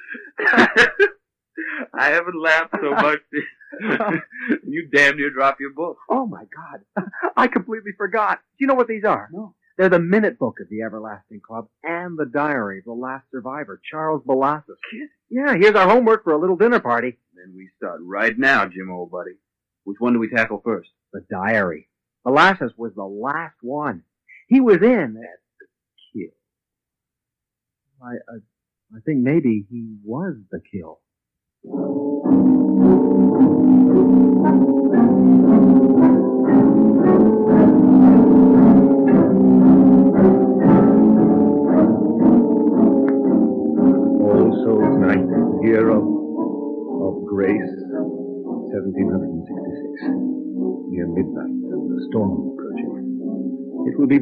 I 1.94 2.10
haven't 2.10 2.42
laughed 2.42 2.76
so 2.82 2.92
much 2.92 3.20
you 4.68 4.88
damn 4.94 5.18
near 5.18 5.30
drop 5.30 5.60
your 5.60 5.74
book. 5.74 5.98
Oh 6.10 6.26
my 6.26 6.44
God. 6.56 7.06
I 7.38 7.48
completely 7.48 7.92
forgot. 7.98 8.40
Do 8.58 8.64
you 8.64 8.68
know 8.68 8.74
what 8.74 8.88
these 8.88 9.04
are? 9.04 9.30
No. 9.32 9.56
They're 9.78 9.90
the 9.90 10.00
minute 10.00 10.40
book 10.40 10.60
of 10.62 10.70
the 10.70 10.84
Everlasting 10.84 11.42
Club 11.46 11.68
and 11.84 12.18
the 12.18 12.26
diary 12.26 12.80
of 12.80 12.86
the 12.86 12.94
last 12.94 13.26
survivor, 13.32 13.82
Charles 13.84 14.24
Belassus. 14.26 14.78
Yeah, 15.30 15.56
here's 15.56 15.76
our 15.76 15.90
homework 15.90 16.24
for 16.24 16.32
a 16.32 16.40
little 16.40 16.56
dinner 16.56 16.80
party. 16.80 17.18
Then 17.36 17.54
we 17.56 17.70
start 17.76 18.00
right 18.02 18.38
now, 18.38 18.66
Jim, 18.68 18.90
old 18.90 19.12
buddy. 19.12 19.32
Which 19.84 19.98
one 20.00 20.14
do 20.14 20.20
we 20.20 20.30
tackle 20.30 20.62
first? 20.64 20.90
The 21.12 21.26
diary. 21.30 21.90
Belassus 22.26 22.72
was 22.78 22.94
the 22.96 23.04
last 23.04 23.58
one. 23.62 24.04
He 24.48 24.62
was 24.62 24.78
in 24.78 25.18
at 25.18 25.40
the 25.60 25.68
kill. 26.14 26.32
I, 28.02 28.14
I, 28.14 28.38
I 28.96 29.00
think 29.06 29.20
maybe 29.20 29.66
he 29.70 29.98
was 30.04 30.36
the 30.52 30.62
kill. 30.72 31.02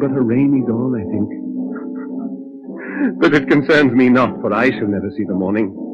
But 0.04 0.12
a 0.12 0.22
rainy 0.22 0.62
dawn, 0.68 1.00
I 1.00 1.04
think. 1.08 1.30
But 3.22 3.34
it 3.34 3.48
concerns 3.48 3.94
me 3.94 4.10
not, 4.10 4.42
for 4.42 4.54
I 4.54 4.70
shall 4.70 4.88
never 4.88 5.10
see 5.16 5.24
the 5.24 5.34
morning. 5.34 5.93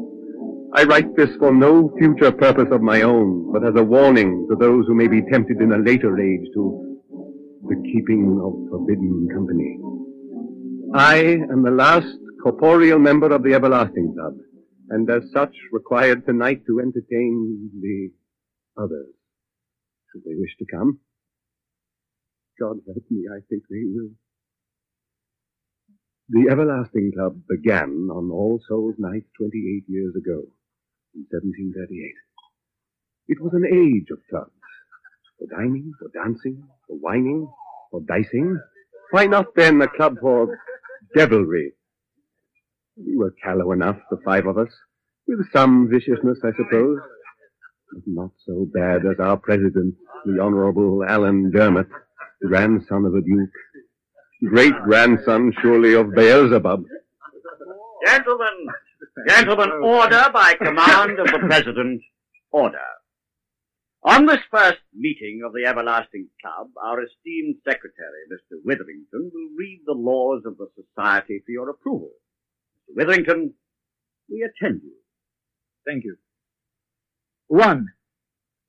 I 0.72 0.84
write 0.84 1.16
this 1.16 1.30
for 1.38 1.52
no 1.52 1.90
future 1.98 2.30
purpose 2.30 2.68
of 2.70 2.80
my 2.80 3.02
own, 3.02 3.52
but 3.52 3.66
as 3.66 3.74
a 3.76 3.82
warning 3.82 4.46
to 4.48 4.56
those 4.56 4.86
who 4.86 4.94
may 4.94 5.08
be 5.08 5.22
tempted 5.22 5.60
in 5.60 5.72
a 5.72 5.78
later 5.78 6.18
age 6.20 6.46
to 6.54 7.00
the 7.68 7.76
keeping 7.92 8.40
of 8.42 8.70
forbidden 8.70 9.28
company. 9.34 9.78
I 10.94 11.16
am 11.52 11.62
the 11.62 11.72
last 11.72 12.16
corporeal 12.42 12.98
member 12.98 13.32
of 13.32 13.42
the 13.42 13.54
Everlasting 13.54 14.14
Club, 14.14 14.34
and 14.90 15.10
as 15.10 15.22
such 15.32 15.54
required 15.72 16.24
tonight 16.24 16.64
to 16.66 16.80
entertain 16.80 17.70
the 17.80 18.10
others, 18.80 19.08
should 20.12 20.22
they 20.24 20.36
wish 20.36 20.56
to 20.58 20.66
come. 20.66 21.00
God 22.60 22.76
help 22.86 23.04
me, 23.10 23.26
I 23.28 23.40
think 23.48 23.64
they 23.68 23.82
will. 23.86 24.10
The 26.28 26.48
Everlasting 26.48 27.12
Club 27.16 27.40
began 27.48 28.08
on 28.12 28.30
All 28.30 28.60
Souls 28.68 28.94
Night 28.98 29.24
28 29.36 29.84
years 29.88 30.14
ago, 30.14 30.44
in 31.14 31.26
1738. 31.30 32.14
It 33.28 33.40
was 33.40 33.52
an 33.54 33.66
age 33.66 34.08
of 34.10 34.18
clubs. 34.28 34.50
For 35.38 35.46
dining, 35.56 35.92
for 35.98 36.08
dancing, 36.12 36.62
for 36.86 36.96
whining, 36.96 37.48
for 37.90 38.00
dicing. 38.02 38.60
Why 39.10 39.26
not 39.26 39.54
then 39.56 39.80
a 39.80 39.88
club 39.88 40.16
for 40.20 40.58
devilry? 41.16 41.72
We 42.96 43.16
were 43.16 43.34
callow 43.42 43.72
enough, 43.72 43.96
the 44.10 44.18
five 44.24 44.46
of 44.46 44.58
us, 44.58 44.68
with 45.26 45.50
some 45.52 45.88
viciousness, 45.90 46.38
I 46.44 46.50
suppose, 46.56 46.98
but 47.92 48.02
not 48.06 48.30
so 48.46 48.66
bad 48.72 49.06
as 49.06 49.18
our 49.18 49.36
president, 49.36 49.94
the 50.26 50.40
Honorable 50.42 51.02
Alan 51.04 51.50
Dermot, 51.50 51.88
grandson 52.46 53.04
of 53.06 53.14
a 53.14 53.20
duke, 53.20 53.50
great 54.48 54.74
grandson, 54.84 55.52
surely, 55.62 55.94
of 55.94 56.14
Beelzebub. 56.14 56.84
Gentlemen, 58.06 58.66
gentlemen, 59.28 59.70
oh, 59.72 60.00
order 60.00 60.26
by 60.32 60.54
command 60.54 61.18
of 61.18 61.26
the 61.26 61.38
President. 61.46 62.02
Order. 62.52 62.78
On 64.02 64.26
this 64.26 64.40
first 64.50 64.80
meeting 64.94 65.42
of 65.46 65.52
the 65.52 65.68
Everlasting 65.68 66.28
Club, 66.40 66.68
our 66.82 67.02
esteemed 67.02 67.56
secretary, 67.64 68.24
Mr. 68.32 68.56
Witherington, 68.64 69.30
will 69.32 69.50
read 69.56 69.82
the 69.86 69.92
laws 69.92 70.42
of 70.46 70.56
the 70.56 70.68
Society 70.74 71.42
for 71.44 71.52
your 71.52 71.68
approval. 71.68 72.10
Mr. 72.88 72.96
Witherington, 72.96 73.54
we 74.30 74.42
attend 74.42 74.80
you. 74.82 74.94
Thank 75.86 76.04
you. 76.04 76.16
One, 77.48 77.88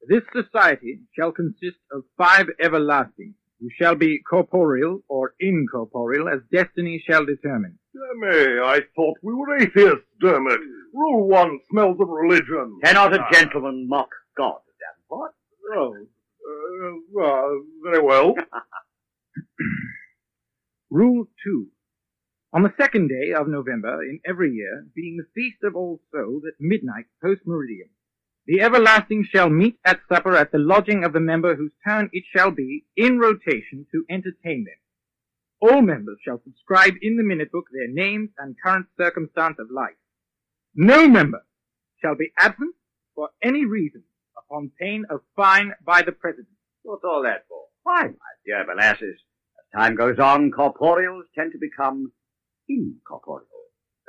this 0.08 0.24
society 0.34 1.02
shall 1.18 1.32
consist 1.32 1.78
of 1.92 2.04
five 2.18 2.48
everlasting, 2.60 3.36
who 3.60 3.70
shall 3.80 3.96
be 3.96 4.22
corporeal 4.28 5.02
or 5.08 5.34
incorporeal 5.40 6.28
as 6.28 6.40
destiny 6.52 7.02
shall 7.08 7.26
determine. 7.26 7.78
Damme, 7.94 8.64
I 8.64 8.80
thought 8.96 9.18
we 9.22 9.34
were 9.34 9.58
atheists, 9.58 10.06
Dermot. 10.22 10.62
Rule 10.94 11.28
one 11.28 11.60
smells 11.70 12.00
of 12.00 12.08
religion. 12.08 12.80
Cannot 12.84 13.14
a 13.14 13.26
gentleman 13.32 13.88
mock 13.90 14.10
God, 14.38 14.62
Davenport? 14.80 15.34
Oh, 15.76 15.96
uh, 16.48 17.22
uh, 17.22 17.50
very 17.84 18.02
well. 18.02 18.34
Rule 20.90 21.26
2. 21.44 21.68
On 22.54 22.64
the 22.64 22.74
second 22.78 23.10
day 23.10 23.34
of 23.34 23.48
November 23.48 24.04
in 24.04 24.20
every 24.26 24.52
year, 24.52 24.86
being 24.96 25.18
the 25.18 25.28
feast 25.34 25.64
of 25.64 25.76
All 25.76 26.02
Souls 26.14 26.44
at 26.48 26.54
midnight 26.60 27.06
post 27.22 27.42
meridian, 27.46 27.90
the 28.46 28.62
everlasting 28.62 29.26
shall 29.30 29.50
meet 29.50 29.78
at 29.86 30.02
supper 30.10 30.36
at 30.36 30.52
the 30.52 30.58
lodging 30.58 31.04
of 31.04 31.14
the 31.14 31.20
member 31.20 31.56
whose 31.56 31.72
turn 31.86 32.10
it 32.12 32.24
shall 32.36 32.52
be, 32.52 32.86
in 32.98 33.20
rotation, 33.20 33.86
to 33.92 34.06
entertain 34.10 34.66
them. 34.66 34.76
All 35.62 35.84
members 35.84 36.18
shall 36.26 36.42
subscribe 36.44 36.96
in 37.04 37.18
the 37.18 37.24
minute 37.24 37.52
book 37.52 37.66
their 37.72 37.88
names 37.88 38.32
and 38.40 38.56
current 38.64 38.88
circumstance 38.98 39.58
of 39.60 39.70
life. 39.70 39.96
No 40.74 41.08
member 41.08 41.46
shall 42.02 42.16
be 42.16 42.32
absent 42.38 42.74
for 43.14 43.30
any 43.44 43.66
reason 43.66 44.04
upon 44.36 44.72
pain 44.80 45.06
of 45.12 45.22
fine 45.36 45.74
by 45.86 46.02
the 46.02 46.14
President. 46.14 46.48
What's 46.82 47.04
all 47.04 47.22
that 47.24 47.46
for? 47.48 47.66
Why, 47.84 48.08
my 48.08 48.32
dear 48.44 48.66
Belassus, 48.66 49.04
as 49.04 49.80
time 49.80 49.96
goes 49.96 50.18
on, 50.18 50.52
corporeals 50.52 51.24
tend 51.36 51.52
to 51.52 51.60
become 51.60 52.12
incorporeal. 52.68 53.46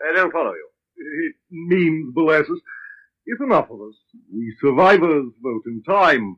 I 0.08 0.16
don't 0.16 0.32
follow 0.32 0.52
you. 0.52 0.68
It 0.96 1.34
means, 1.50 2.14
Belassus, 2.14 2.60
if 3.26 3.40
enough 3.40 3.70
of 3.70 3.80
us, 3.80 3.94
we 4.34 4.56
survivors, 4.58 5.26
vote 5.42 5.62
in 5.66 5.82
time, 5.82 6.36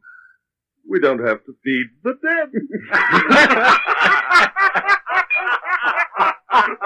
we 0.88 1.00
don't 1.00 1.24
have 1.24 1.44
to 1.44 1.54
feed 1.62 1.86
the 2.02 2.14
And 6.54 6.78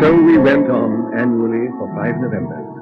so 0.00 0.16
we 0.16 0.38
went 0.38 0.70
on 0.70 1.12
annually 1.14 1.68
for 1.76 1.92
five 1.94 2.16
Novembers. 2.18 2.72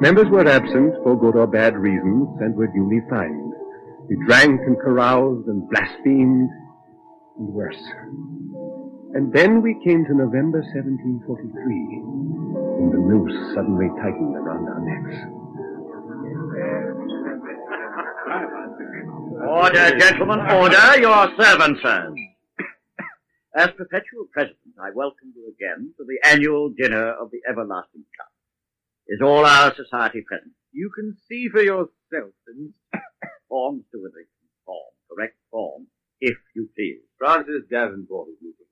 Members 0.00 0.28
were 0.28 0.48
absent 0.48 0.94
for 1.04 1.16
good 1.16 1.36
or 1.36 1.46
bad 1.46 1.76
reasons 1.76 2.26
and 2.40 2.56
were 2.56 2.66
duly 2.66 3.00
fined. 3.08 3.52
We 4.08 4.16
drank 4.26 4.60
and 4.62 4.76
caroused 4.80 5.46
and 5.46 5.70
blasphemed 5.70 6.50
and 7.38 7.48
worse. 7.54 7.82
And 9.14 9.32
then 9.32 9.62
we 9.62 9.74
came 9.84 10.04
to 10.06 10.14
November 10.14 10.62
1743, 10.74 11.22
and 12.82 12.92
the 12.92 12.98
noose 12.98 13.54
suddenly 13.54 13.86
tightened 14.02 14.34
around 14.34 14.66
our 14.66 14.80
necks. 14.80 15.37
Order, 19.46 19.98
gentlemen, 19.98 20.40
order. 20.50 20.98
Your 20.98 21.30
servant, 21.38 21.78
sir. 21.80 22.12
As 23.54 23.70
perpetual 23.76 24.26
president, 24.32 24.74
I 24.80 24.90
welcome 24.92 25.32
you 25.34 25.54
again 25.54 25.94
to 25.96 26.04
the 26.04 26.18
annual 26.28 26.70
dinner 26.70 27.12
of 27.12 27.30
the 27.30 27.40
Everlasting 27.48 28.04
Club. 28.16 28.32
Is 29.06 29.20
all 29.22 29.46
our 29.46 29.74
society 29.76 30.22
present? 30.26 30.52
You 30.72 30.90
can 30.94 31.16
see 31.28 31.48
for 31.48 31.62
yourself, 31.62 32.34
and 32.48 32.74
Form, 33.48 33.78
Mr. 33.78 34.02
Witherington. 34.02 34.48
Form. 34.66 34.92
Correct 35.08 35.36
form, 35.50 35.86
if 36.20 36.36
you 36.56 36.68
please. 36.74 37.00
Francis 37.16 37.62
Davenport 37.70 38.28
is 38.30 38.42
meeting. 38.42 38.66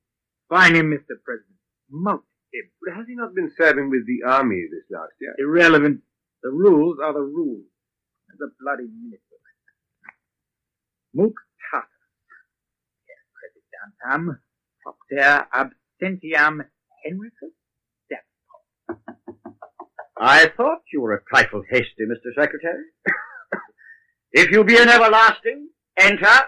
Find 0.49 0.77
him, 0.77 0.91
Mr. 0.91 1.15
President. 1.25 1.57
Mulct 1.91 2.27
him. 2.53 2.65
But 2.83 2.97
has 2.97 3.07
he 3.07 3.15
not 3.15 3.35
been 3.35 3.53
serving 3.57 3.89
with 3.89 4.07
the 4.07 4.29
army 4.29 4.67
this 4.71 4.85
last 4.91 5.13
year? 5.21 5.35
Irrelevant. 5.39 6.03
The 6.43 6.51
rules 6.51 6.99
are 7.03 7.13
the 7.13 7.21
rules. 7.21 7.65
The 8.39 8.53
bloody 8.61 8.85
minute 8.85 9.23
book. 11.17 11.33
Muctatus. 11.73 11.89
Presidentam. 13.35 14.39
Propter 14.83 15.47
absentiam 15.53 16.61
Henricus 17.05 17.57
I 20.19 20.47
thought 20.57 20.81
you 20.93 21.03
were 21.03 21.15
a 21.15 21.23
trifle 21.25 21.63
hasty, 21.71 22.05
Mr. 22.05 22.33
Secretary. 22.41 22.85
if 24.33 24.51
you 24.51 24.65
be 24.65 24.79
an 24.79 24.89
everlasting, 24.89 25.69
enter. 25.99 26.41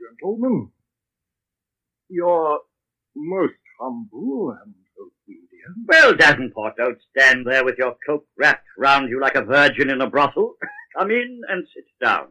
Gentlemen, 0.00 0.70
you're 2.08 2.60
most 3.16 3.54
humble 3.80 4.56
and 4.62 4.74
obedient. 5.00 5.88
Well, 5.88 6.14
Davenport, 6.14 6.76
don't 6.76 6.98
stand 7.10 7.44
there 7.44 7.64
with 7.64 7.76
your 7.76 7.96
cloak 8.06 8.26
wrapped 8.38 8.66
round 8.78 9.10
you 9.10 9.20
like 9.20 9.34
a 9.34 9.42
virgin 9.44 9.90
in 9.90 10.00
a 10.00 10.08
brothel. 10.08 10.54
Come 10.96 11.10
in 11.10 11.40
and 11.48 11.66
sit 11.74 11.84
down. 12.02 12.28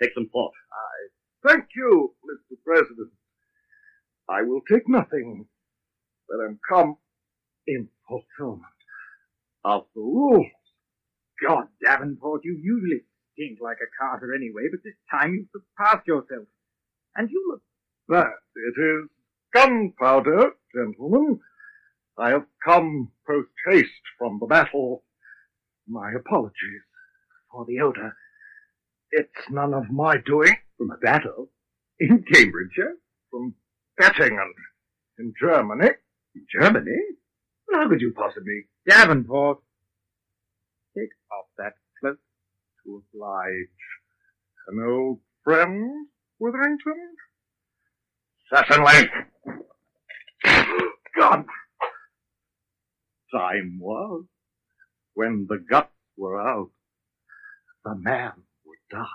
Take 0.00 0.14
some 0.14 0.28
port. 0.32 0.52
I 0.72 1.48
thank 1.48 1.66
you, 1.76 2.14
Mr. 2.24 2.56
President. 2.64 3.10
I 4.28 4.42
will 4.42 4.60
take 4.70 4.88
nothing. 4.88 5.46
that 6.28 6.46
have 6.46 6.58
come 6.68 6.96
in 7.66 7.88
fulfillment 8.08 8.64
of 9.64 9.84
the 9.94 10.00
rules. 10.00 10.46
God, 11.46 11.64
Davenport, 11.84 12.42
you 12.44 12.58
usually 12.60 13.02
stink 13.32 13.58
like 13.62 13.78
a 13.82 13.90
carter 13.98 14.34
anyway, 14.34 14.68
but 14.70 14.80
this 14.84 14.94
time 15.10 15.34
you 15.34 15.46
surpassed 15.52 16.06
yourself. 16.06 16.46
And 17.16 17.30
you 17.30 17.44
look... 17.50 17.62
That 18.08 18.32
it 18.56 18.80
is 18.80 19.10
gunpowder, 19.52 20.52
gentlemen. 20.74 21.40
I 22.16 22.30
have 22.30 22.46
come 22.64 23.12
post-haste 23.26 23.90
from 24.18 24.38
the 24.40 24.46
battle. 24.46 25.04
My 25.86 26.12
apologies 26.12 26.82
for 27.50 27.64
the 27.66 27.80
odor. 27.80 28.14
It's 29.10 29.50
none 29.50 29.74
of 29.74 29.90
my 29.90 30.16
doing. 30.24 30.56
From 30.76 30.90
a 30.90 30.96
battle? 30.98 31.50
In 31.98 32.24
Cambridgeshire? 32.32 32.90
Eh? 32.90 32.98
From 33.30 33.54
Dettingen, 34.00 34.52
in 35.18 35.32
Germany. 35.40 35.90
In 36.34 36.46
Germany? 36.52 37.00
Well, 37.66 37.82
how 37.82 37.88
could 37.88 38.00
you 38.00 38.12
possibly? 38.14 38.66
Davenport, 38.88 39.58
Take 40.96 41.10
off 41.30 41.46
that 41.58 41.74
cloak 42.00 42.18
to 42.84 43.02
oblige 43.14 43.68
an 44.68 44.84
old 44.84 45.20
friend, 45.44 46.08
Witherington? 46.38 47.14
Certainly. 48.52 49.10
God! 51.16 51.44
Time 53.32 53.78
was 53.80 54.24
when 55.14 55.46
the 55.48 55.62
guts 55.70 55.92
were 56.16 56.40
out. 56.40 56.70
The 57.84 57.94
man 57.94 58.32
would 58.64 58.78
die. 58.90 59.06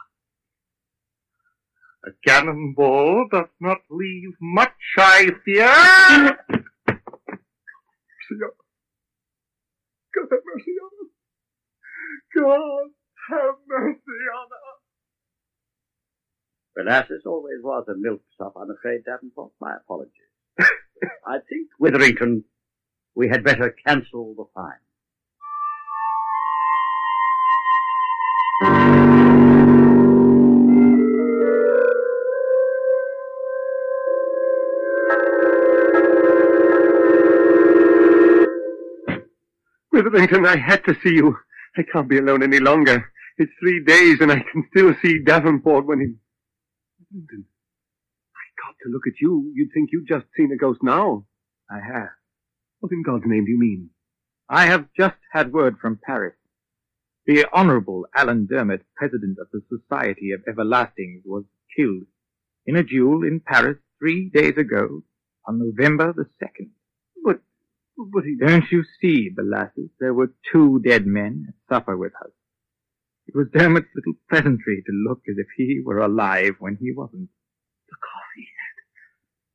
A 2.06 2.12
cannonball 2.28 3.28
does 3.32 3.48
not 3.60 3.80
leave 3.90 4.34
much, 4.42 4.72
I 4.98 5.30
fear. 5.46 6.38
God 10.14 10.28
have 10.32 10.44
mercy 10.46 10.76
on 10.84 10.92
us. 11.02 11.12
God 12.36 12.90
have 13.30 13.56
mercy 13.68 14.24
on 14.36 14.48
us. 14.48 14.84
Belassus 16.76 17.26
always 17.26 17.62
was 17.64 17.86
a 17.88 17.96
milksop, 17.96 18.54
I'm 18.60 18.72
afraid, 18.72 19.06
Davenport. 19.06 19.52
My 19.62 19.76
apologies. 19.78 20.12
I 20.60 21.38
think, 21.48 21.70
Witherington, 21.80 22.44
we 23.16 23.30
had 23.30 23.44
better 23.44 23.76
cancel 23.86 24.34
the 24.36 24.46
fine. 24.54 24.83
Witherington, 39.92 40.46
I 40.46 40.58
had 40.58 40.84
to 40.86 40.96
see 41.04 41.16
you. 41.16 41.38
I 41.78 41.82
can't 41.92 42.08
be 42.08 42.18
alone 42.18 42.44
any 42.44 42.60
longer. 42.60 43.12
It's 43.38 43.52
three 43.60 43.84
days 43.84 44.18
and 44.22 44.32
I 44.32 44.44
can 44.52 44.64
still 44.70 44.94
see 45.02 45.24
Davenport 45.24 45.86
when 45.86 46.00
he... 46.00 46.14
Witherington, 47.00 47.46
I 48.36 48.46
got 48.62 48.76
to 48.84 48.90
look 48.92 49.08
at 49.08 49.20
you. 49.20 49.52
You'd 49.56 49.72
think 49.74 49.90
you'd 49.92 50.08
just 50.08 50.26
seen 50.38 50.52
a 50.52 50.58
ghost 50.58 50.82
now. 50.84 51.26
I 51.70 51.80
have. 51.80 52.10
What 52.80 52.92
in 52.92 53.04
God's 53.04 53.26
name 53.26 53.46
do 53.46 53.52
you 53.52 53.60
mean? 53.60 53.90
I 54.50 54.66
have 54.68 54.88
just 54.96 55.16
had 55.32 55.54
word 55.54 55.78
from 55.80 56.00
Paris. 56.06 56.36
The 57.26 57.46
Honorable 57.54 58.06
Alan 58.16 58.48
Dermot, 58.48 58.84
President 58.96 59.38
of 59.40 59.48
the 59.52 59.62
Society 59.70 60.32
of 60.32 60.44
Everlastings, 60.46 61.22
was 61.26 61.46
killed 61.76 62.04
in 62.66 62.76
a 62.76 62.84
duel 62.84 63.24
in 63.24 63.40
Paris 63.40 63.78
three 64.00 64.30
days 64.30 64.58
ago 64.58 65.04
on 65.48 65.60
November 65.60 66.14
the 66.14 66.26
2nd. 66.44 66.70
But, 67.24 67.40
but 67.98 68.24
he... 68.24 68.36
Don't 68.36 68.70
you 68.72 68.84
see, 69.00 69.30
Belassus, 69.30 69.90
there 70.00 70.14
were 70.14 70.34
two 70.52 70.82
dead 70.86 71.08
men 71.08 71.48
at 71.48 71.74
supper 71.74 71.96
with 71.96 72.14
us. 72.24 72.32
It 73.28 73.36
was 73.36 73.48
Dermot's 73.54 73.88
little 73.96 74.20
pleasantry 74.30 74.84
to 74.86 74.92
look 75.08 75.22
as 75.30 75.38
if 75.38 75.48
he 75.56 75.82
were 75.84 76.00
alive 76.00 76.56
when 76.60 76.78
he 76.80 76.92
wasn't. 76.92 77.30
The 77.90 77.96
coffee 77.96 78.48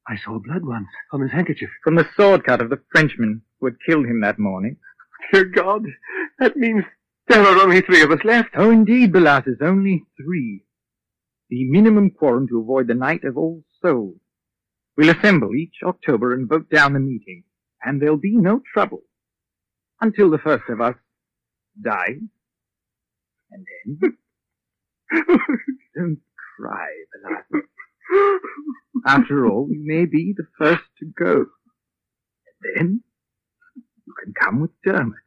I 0.09 0.17
saw 0.17 0.39
blood 0.39 0.65
once 0.65 0.89
on 1.13 1.21
his 1.21 1.33
handkerchief. 1.33 1.69
From 1.85 1.97
the 1.97 2.09
sword 2.17 2.45
cut 2.45 2.63
of 2.63 2.71
the 2.71 2.81
Frenchman 2.91 3.43
who 3.61 3.67
had 3.67 3.77
killed 3.87 4.07
him 4.07 4.23
that 4.23 4.39
morning. 4.39 4.79
Dear 5.33 5.45
God, 5.45 5.83
that 6.39 6.57
means 6.57 6.85
there 7.29 7.43
are 7.43 7.63
only 7.63 7.81
three 7.83 8.03
of 8.03 8.11
us 8.11 8.25
left. 8.25 8.51
Oh, 8.57 8.71
indeed, 8.71 9.13
Belassus, 9.13 9.61
only 9.61 10.05
three. 10.17 10.65
The 11.51 11.65
minimum 11.71 12.11
quorum 12.11 12.49
to 12.49 12.61
avoid 12.61 12.89
the 12.89 12.95
night 12.95 13.25
of 13.25 13.37
all 13.37 13.63
souls. 13.83 14.17
We'll 14.97 15.15
assemble 15.17 15.55
each 15.55 15.77
October 15.85 16.35
and 16.35 16.49
vote 16.49 16.69
down 16.71 16.93
the 16.93 17.01
meeting, 17.01 17.45
and 17.83 18.01
there'll 18.01 18.17
be 18.17 18.37
no 18.37 18.61
trouble 18.73 19.03
until 20.01 20.31
the 20.31 20.39
first 20.39 20.65
of 20.69 20.81
us 20.81 20.97
dies. 21.81 22.21
And 23.51 23.67
then... 24.01 24.17
Don't 25.95 26.19
cry, 26.59 26.89
Belassus. 27.15 27.69
After 29.07 29.47
all, 29.47 29.69
you 29.71 29.83
may 29.85 30.05
be 30.05 30.35
the 30.37 30.47
first 30.59 30.85
to 30.99 31.07
go. 31.07 31.47
And 32.65 32.77
then 32.77 33.03
you 34.07 34.15
can 34.23 34.35
come 34.35 34.61
with 34.61 34.71
Dermot 34.85 35.19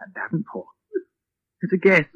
and 0.00 0.14
Davenport 0.14 0.66
as 1.62 1.70
a 1.72 1.76
guest. 1.76 2.08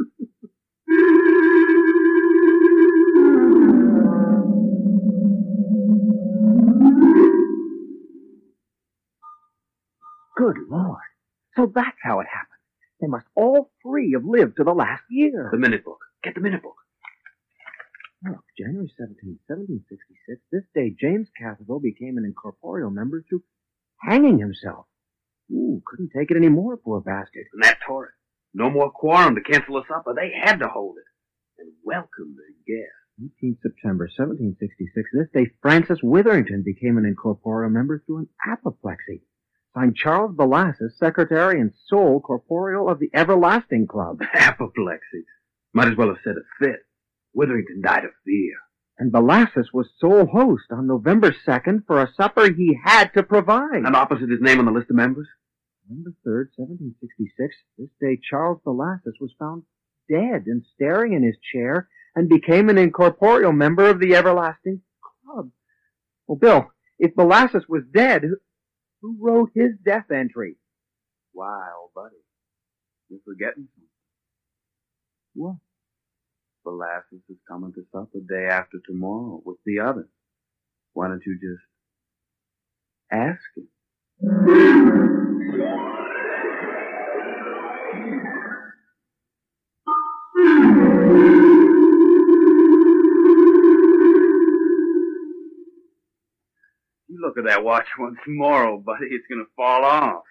Good 10.37 10.57
Lord. 10.71 10.99
So 11.57 11.71
that's 11.75 11.97
how 12.03 12.21
it 12.21 12.27
happened. 12.33 12.49
They 13.01 13.07
must 13.09 13.27
all 13.35 13.71
three 13.83 14.13
have 14.13 14.25
lived 14.25 14.57
to 14.57 14.65
the 14.65 14.73
last 14.73 15.03
year. 15.11 15.49
The 15.53 15.59
minute 15.59 15.85
book. 15.85 15.99
Get 16.23 16.35
the 16.35 16.41
minute 16.41 16.63
book. 16.63 16.77
Look, 18.25 18.45
January 18.59 18.91
17, 18.99 19.39
1766, 19.47 20.41
this 20.51 20.65
day 20.75 20.95
James 21.01 21.29
Catherville 21.41 21.83
became 21.83 22.19
an 22.19 22.25
incorporeal 22.25 22.91
member 22.91 23.25
through 23.29 23.43
hanging 24.01 24.39
himself. 24.39 24.87
Ooh, 25.53 25.81
couldn't 25.87 26.11
take 26.17 26.31
it 26.31 26.37
any 26.37 26.49
more, 26.49 26.77
poor 26.77 27.01
bastard. 27.01 27.47
And 27.53 27.63
that 27.63 27.79
tore 27.87 28.07
it. 28.07 28.18
No 28.55 28.71
more 28.71 28.91
quorum 28.91 29.35
to 29.35 29.41
cancel 29.41 29.75
the 29.75 29.83
supper. 29.89 30.15
They 30.15 30.33
had 30.33 30.59
to 30.59 30.69
hold 30.69 30.97
it. 30.97 31.63
And 31.63 31.73
welcome 31.85 32.37
their 32.37 32.77
guest. 32.77 33.33
18 33.41 33.59
September 33.63 34.05
1766, 34.05 35.09
this 35.13 35.29
day 35.35 35.51
Francis 35.61 35.99
Witherington 36.03 36.63
became 36.65 36.99
an 36.99 37.05
incorporeal 37.05 37.71
member 37.71 38.03
through 38.07 38.19
an 38.19 38.29
apoplexy. 38.47 39.23
Signed 39.75 39.97
Charles 39.97 40.35
Belassus, 40.37 40.97
secretary 40.99 41.61
and 41.61 41.73
sole 41.89 42.21
corporeal 42.21 42.89
of 42.89 43.01
the 43.01 43.11
Everlasting 43.13 43.87
Club. 43.87 44.21
Apoplexy. 44.35 45.25
Might 45.73 45.89
as 45.89 45.97
well 45.97 46.09
have 46.09 46.19
said 46.25 46.37
a 46.37 46.65
fit. 46.65 46.81
Witherington 47.35 47.83
died 47.83 48.05
of 48.05 48.11
fear. 48.25 48.55
And 48.99 49.13
Belassus 49.13 49.73
was 49.73 49.91
sole 49.99 50.27
host 50.27 50.65
on 50.71 50.87
November 50.87 51.35
2nd 51.47 51.87
for 51.87 52.01
a 52.01 52.13
supper 52.17 52.51
he 52.51 52.79
had 52.83 53.13
to 53.15 53.23
provide. 53.23 53.85
And 53.85 53.95
opposite 53.95 54.31
his 54.31 54.41
name 54.41 54.59
on 54.59 54.65
the 54.65 54.73
list 54.73 54.91
of 54.91 54.97
members? 54.97 55.29
November 55.89 56.11
3rd, 56.27 56.49
1766, 56.57 57.57
this 57.79 57.89
day 58.01 58.21
Charles 58.29 58.61
Belassus 58.65 59.15
was 59.21 59.33
found 59.39 59.63
dead 60.11 60.45
and 60.47 60.63
staring 60.75 61.13
in 61.15 61.23
his 61.23 61.37
chair 61.53 61.89
and 62.15 62.29
became 62.29 62.69
an 62.69 62.79
incorporeal 62.79 63.53
member 63.53 63.89
of 63.89 64.01
the 64.01 64.15
Everlasting 64.15 64.83
Club. 65.25 65.51
Well, 66.27 66.37
Bill, 66.39 66.71
if 66.99 67.15
Belassus 67.15 67.69
was 67.69 67.85
dead, 67.93 68.23
who- 69.01 69.17
wrote 69.21 69.51
his 69.55 69.79
death 69.83 70.11
entry? 70.11 70.57
Wow, 71.33 71.91
buddy. 71.95 72.17
You're 73.09 73.21
forgetting 73.25 73.69
something. 73.75 73.89
What? 75.35 75.57
Belassus 76.65 77.23
is 77.31 77.39
coming 77.47 77.73
to 77.75 77.87
supper 77.93 78.21
day 78.21 78.47
after 78.47 78.79
tomorrow 78.85 79.41
with 79.45 79.59
the 79.65 79.79
others. 79.81 80.11
Why 80.93 81.09
don't 81.09 81.25
you 81.25 81.39
just 81.39 81.65
ask 83.11 83.41
him? 83.57 85.18
Look 97.39 97.47
at 97.47 97.51
that 97.51 97.65
watch 97.65 97.87
once 97.99 98.19
more, 98.27 98.67
old 98.67 98.85
buddy. 98.85 99.07
It's 99.11 99.27
gonna 99.31 99.45
fall 99.57 99.85
off. 99.85 100.23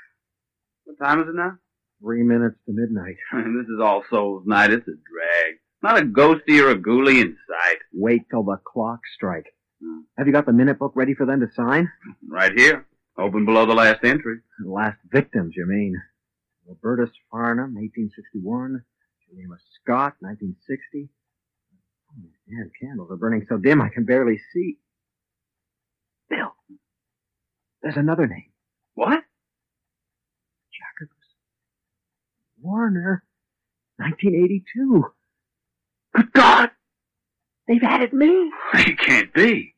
What 0.85 0.97
time 0.99 1.21
is 1.21 1.27
it 1.27 1.35
now? 1.35 1.57
Three 2.01 2.23
minutes 2.23 2.57
to 2.65 2.73
midnight. 2.73 3.17
this 3.33 3.67
is 3.67 3.81
All 3.81 4.03
Souls 4.09 4.43
Night. 4.45 4.71
It's 4.71 4.87
a 4.87 4.91
drag. 4.91 5.55
Not 5.81 5.99
a 5.99 6.05
ghosty 6.05 6.61
or 6.61 6.71
a 6.71 6.75
ghoulie 6.75 7.21
in 7.21 7.37
sight. 7.47 7.77
Wait 7.93 8.23
till 8.29 8.43
the 8.43 8.57
clock 8.65 8.99
strike. 9.15 9.47
Hmm. 9.83 10.01
Have 10.17 10.27
you 10.27 10.33
got 10.33 10.45
the 10.45 10.53
minute 10.53 10.79
book 10.79 10.93
ready 10.95 11.13
for 11.13 11.25
them 11.25 11.39
to 11.39 11.47
sign? 11.55 11.91
Right 12.27 12.51
here. 12.55 12.85
Open 13.17 13.45
below 13.45 13.65
the 13.65 13.73
last 13.73 14.03
entry. 14.03 14.37
The 14.63 14.69
last 14.69 14.97
victims, 15.11 15.53
you 15.55 15.65
mean? 15.65 15.95
Robertus 16.67 17.09
Farnham, 17.31 17.75
1861. 17.75 18.83
Jemima 19.27 19.55
Scott, 19.81 20.15
1960. 20.19 21.09
Oh, 22.11 22.29
damn 22.47 22.71
candles 22.79 23.11
are 23.11 23.17
burning 23.17 23.45
so 23.49 23.57
dim 23.57 23.81
I 23.81 23.89
can 23.89 24.05
barely 24.05 24.39
see. 24.53 24.77
There's 27.87 27.95
another 27.95 28.27
name. 28.27 28.51
What? 28.95 29.23
Jacobus. 30.73 31.15
Warner. 32.61 33.23
1982. 33.95 35.05
Good 36.13 36.33
God! 36.33 36.71
They've 37.65 37.81
added 37.81 38.11
me. 38.11 38.51
It 38.73 38.99
can't 38.99 39.33
be. 39.33 39.73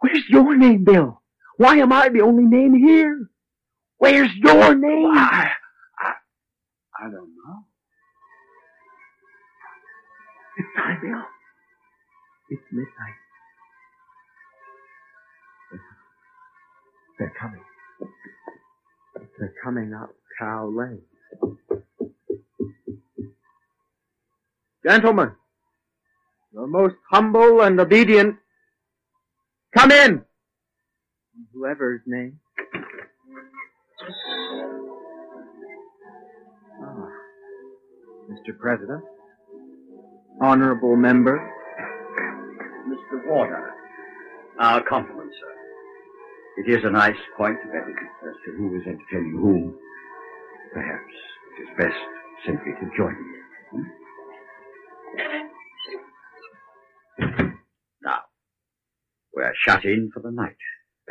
Where's 0.00 0.28
your 0.28 0.54
name, 0.54 0.84
Bill? 0.84 1.22
Why 1.56 1.76
am 1.76 1.90
I 1.90 2.10
the 2.10 2.20
only 2.20 2.44
name 2.44 2.74
here? 2.74 3.30
Where's 3.96 4.34
your 4.36 4.74
name? 4.74 5.12
I, 5.14 5.52
I, 5.98 6.12
I 7.00 7.04
don't 7.04 7.14
know. 7.14 7.64
It's 10.58 10.68
time, 10.76 11.00
Bill. 11.00 11.22
It's 12.50 12.62
midnight. 12.70 13.21
They're 17.22 17.32
coming. 17.40 17.60
They're 19.38 19.54
coming 19.62 19.94
up 19.94 20.10
Cow 20.40 20.66
Lane. 20.76 21.02
Gentlemen, 24.84 25.30
your 26.52 26.66
most 26.66 26.96
humble 27.12 27.60
and 27.60 27.78
obedient, 27.78 28.38
come 29.72 29.92
in! 29.92 30.24
Whoever's 31.54 32.00
name. 32.06 32.40
Ah, 36.82 37.08
Mr. 38.32 38.58
President, 38.58 39.04
honorable 40.40 40.96
member, 40.96 41.38
Mr. 42.88 43.24
Warner, 43.28 43.74
our 44.58 44.82
compliments, 44.82 45.36
sir. 45.40 45.61
It 46.58 46.68
is 46.68 46.84
a 46.84 46.90
nice 46.90 47.16
point 47.36 47.56
of 47.64 47.70
etiquette 47.74 48.12
as 48.28 48.34
to 48.44 48.50
who 48.52 48.76
is 48.76 48.82
entertaining 48.86 49.38
whom. 49.40 49.74
Perhaps 50.74 51.14
it 51.58 51.62
is 51.62 51.68
best 51.78 51.96
simply 52.46 52.72
to 52.72 52.90
join 52.94 53.16
me. 53.16 53.38
Hmm? 53.70 53.82
Now, 58.02 58.20
we're 59.34 59.54
shut 59.54 59.86
in 59.86 60.10
for 60.12 60.20
the 60.20 60.30
night. 60.30 60.56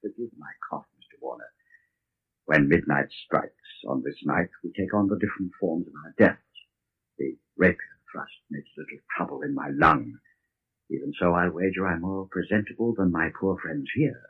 Forgive 0.00 0.30
my 0.36 0.50
cough, 0.68 0.86
Mr. 0.98 1.20
Warner. 1.20 1.52
When 2.46 2.68
midnight 2.68 3.10
strikes 3.24 3.54
on 3.86 4.02
this 4.04 4.18
night, 4.24 4.48
we 4.64 4.72
take 4.72 4.92
on 4.92 5.06
the 5.06 5.18
different 5.20 5.52
forms 5.60 5.86
of 5.86 5.94
our 6.04 6.14
deaths. 6.18 6.42
The 7.16 7.36
rapier 7.56 7.78
thrust 8.10 8.32
makes 8.50 8.70
little 8.76 8.98
trouble 9.16 9.42
in 9.42 9.54
my 9.54 9.68
lung. 9.70 10.18
Even 10.90 11.12
so, 11.18 11.32
I'll 11.32 11.52
wager 11.52 11.86
I'm 11.86 12.00
more 12.00 12.26
presentable 12.28 12.92
than 12.96 13.12
my 13.12 13.30
poor 13.38 13.56
friends 13.58 13.88
here. 13.94 14.20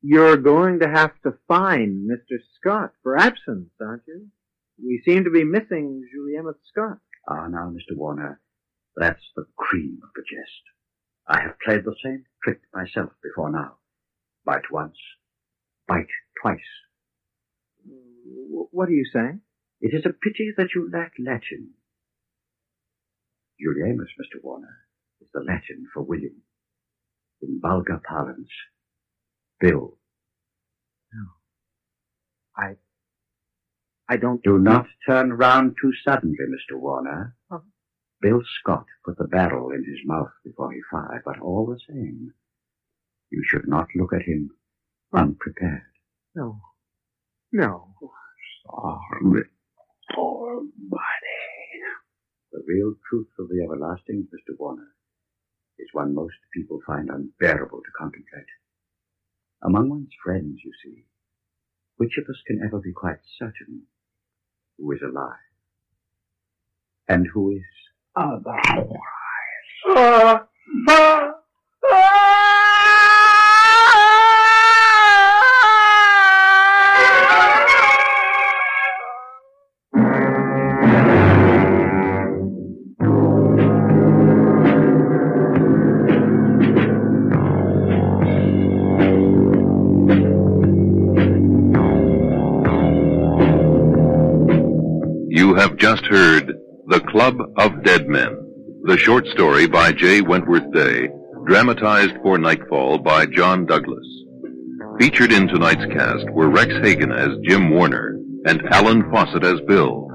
You're 0.00 0.36
going 0.36 0.78
to 0.80 0.88
have 0.88 1.20
to 1.22 1.38
fine 1.48 2.08
Mr. 2.08 2.38
Scott 2.56 2.92
for 3.02 3.18
absence, 3.18 3.70
aren't 3.80 4.04
you? 4.06 4.28
We 4.80 5.02
seem 5.04 5.24
to 5.24 5.30
be 5.30 5.42
missing 5.44 6.02
Gulielmus 6.14 6.54
Scott. 6.70 6.98
Ah, 7.28 7.48
now, 7.48 7.70
Mr. 7.70 7.96
Warner, 7.96 8.40
that's 8.96 9.22
the 9.34 9.44
cream 9.56 9.98
of 10.02 10.10
the 10.14 10.22
jest. 10.22 10.62
I 11.26 11.42
have 11.42 11.58
played 11.64 11.84
the 11.84 11.96
same 12.02 12.24
trick 12.42 12.60
myself 12.72 13.10
before 13.22 13.50
now. 13.50 13.78
Bite 14.44 14.70
once, 14.70 14.96
bite 15.86 16.06
twice. 16.40 16.58
What 18.70 18.88
are 18.88 18.92
you 18.92 19.04
saying? 19.12 19.40
It 19.80 19.94
is 19.94 20.06
a 20.06 20.12
pity 20.12 20.52
that 20.56 20.68
you 20.74 20.88
lack 20.92 21.12
Latin. 21.18 21.70
Gulielmus, 23.60 24.14
Mr. 24.20 24.42
Warner, 24.42 24.76
is 25.20 25.28
the 25.34 25.40
Latin 25.40 25.86
for 25.92 26.02
William. 26.02 26.42
In 27.42 27.60
vulgar 27.60 28.00
parlance, 28.08 28.48
Bill. 29.60 29.96
No. 31.12 31.24
I, 32.56 32.76
I 34.08 34.16
don't. 34.16 34.42
Do 34.42 34.58
not 34.58 34.86
turn 35.06 35.32
round 35.32 35.76
too 35.80 35.92
suddenly, 36.04 36.36
Mr. 36.48 36.78
Warner. 36.78 37.36
Huh? 37.50 37.60
Bill 38.20 38.42
Scott 38.60 38.86
put 39.04 39.16
the 39.18 39.28
barrel 39.28 39.70
in 39.70 39.84
his 39.84 40.00
mouth 40.04 40.30
before 40.44 40.72
he 40.72 40.80
fired, 40.90 41.22
but 41.24 41.40
all 41.40 41.66
the 41.66 41.78
same, 41.88 42.32
you 43.30 43.42
should 43.44 43.68
not 43.68 43.86
look 43.94 44.12
at 44.12 44.22
him 44.22 44.50
unprepared. 45.12 45.82
No. 46.34 46.60
No. 47.52 47.94
Sorry. 48.66 49.44
Poor 50.14 50.62
buddy. 50.88 51.82
The 52.52 52.62
real 52.66 52.94
truth 53.08 53.28
of 53.38 53.48
the 53.48 53.62
everlasting, 53.62 54.26
Mr. 54.32 54.56
Warner, 54.58 54.88
is 55.78 55.88
one 55.92 56.14
most 56.14 56.34
people 56.54 56.80
find 56.86 57.08
unbearable 57.10 57.78
to 57.78 57.90
contemplate. 57.96 58.46
Among 59.62 59.88
one's 59.88 60.12
friends, 60.22 60.60
you 60.64 60.72
see, 60.84 61.04
which 61.96 62.16
of 62.18 62.28
us 62.28 62.40
can 62.46 62.60
ever 62.64 62.78
be 62.78 62.92
quite 62.92 63.18
certain 63.38 63.82
who 64.78 64.92
is 64.92 65.00
alive 65.02 65.34
and 67.08 67.26
who 67.32 67.50
is 67.50 67.64
otherwise? 68.14 68.94
Just 95.98 96.12
heard 96.12 96.52
The 96.86 97.00
Club 97.00 97.40
of 97.56 97.82
Dead 97.82 98.06
Men, 98.06 98.28
the 98.84 98.96
short 98.96 99.26
story 99.26 99.66
by 99.66 99.90
J. 99.90 100.20
Wentworth 100.20 100.70
Day, 100.72 101.08
dramatized 101.44 102.14
for 102.22 102.38
Nightfall 102.38 102.98
by 102.98 103.26
John 103.26 103.66
Douglas. 103.66 104.06
Featured 105.00 105.32
in 105.32 105.48
tonight's 105.48 105.84
cast 105.92 106.30
were 106.30 106.50
Rex 106.50 106.72
Hagon 106.84 107.10
as 107.10 107.36
Jim 107.42 107.70
Warner 107.70 108.16
and 108.46 108.62
Alan 108.70 109.10
Fawcett 109.10 109.42
as 109.42 109.60
Bill, 109.66 110.06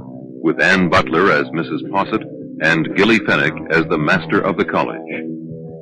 with 0.42 0.62
Ann 0.62 0.88
Butler 0.88 1.32
as 1.32 1.48
Mrs. 1.48 1.92
Posset 1.92 2.22
and 2.62 2.96
Gillie 2.96 3.20
Fenwick 3.20 3.54
as 3.72 3.84
the 3.90 3.98
Master 3.98 4.40
of 4.40 4.56
the 4.56 4.66
College. 4.66 5.02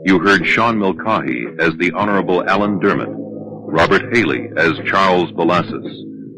You 0.05 0.17
heard 0.17 0.47
Sean 0.47 0.79
Mulcahy 0.79 1.45
as 1.59 1.75
the 1.77 1.91
Honorable 1.91 2.43
Alan 2.49 2.79
Dermot, 2.79 3.09
Robert 3.11 4.15
Haley 4.15 4.49
as 4.57 4.71
Charles 4.87 5.31
Belassus, 5.33 5.85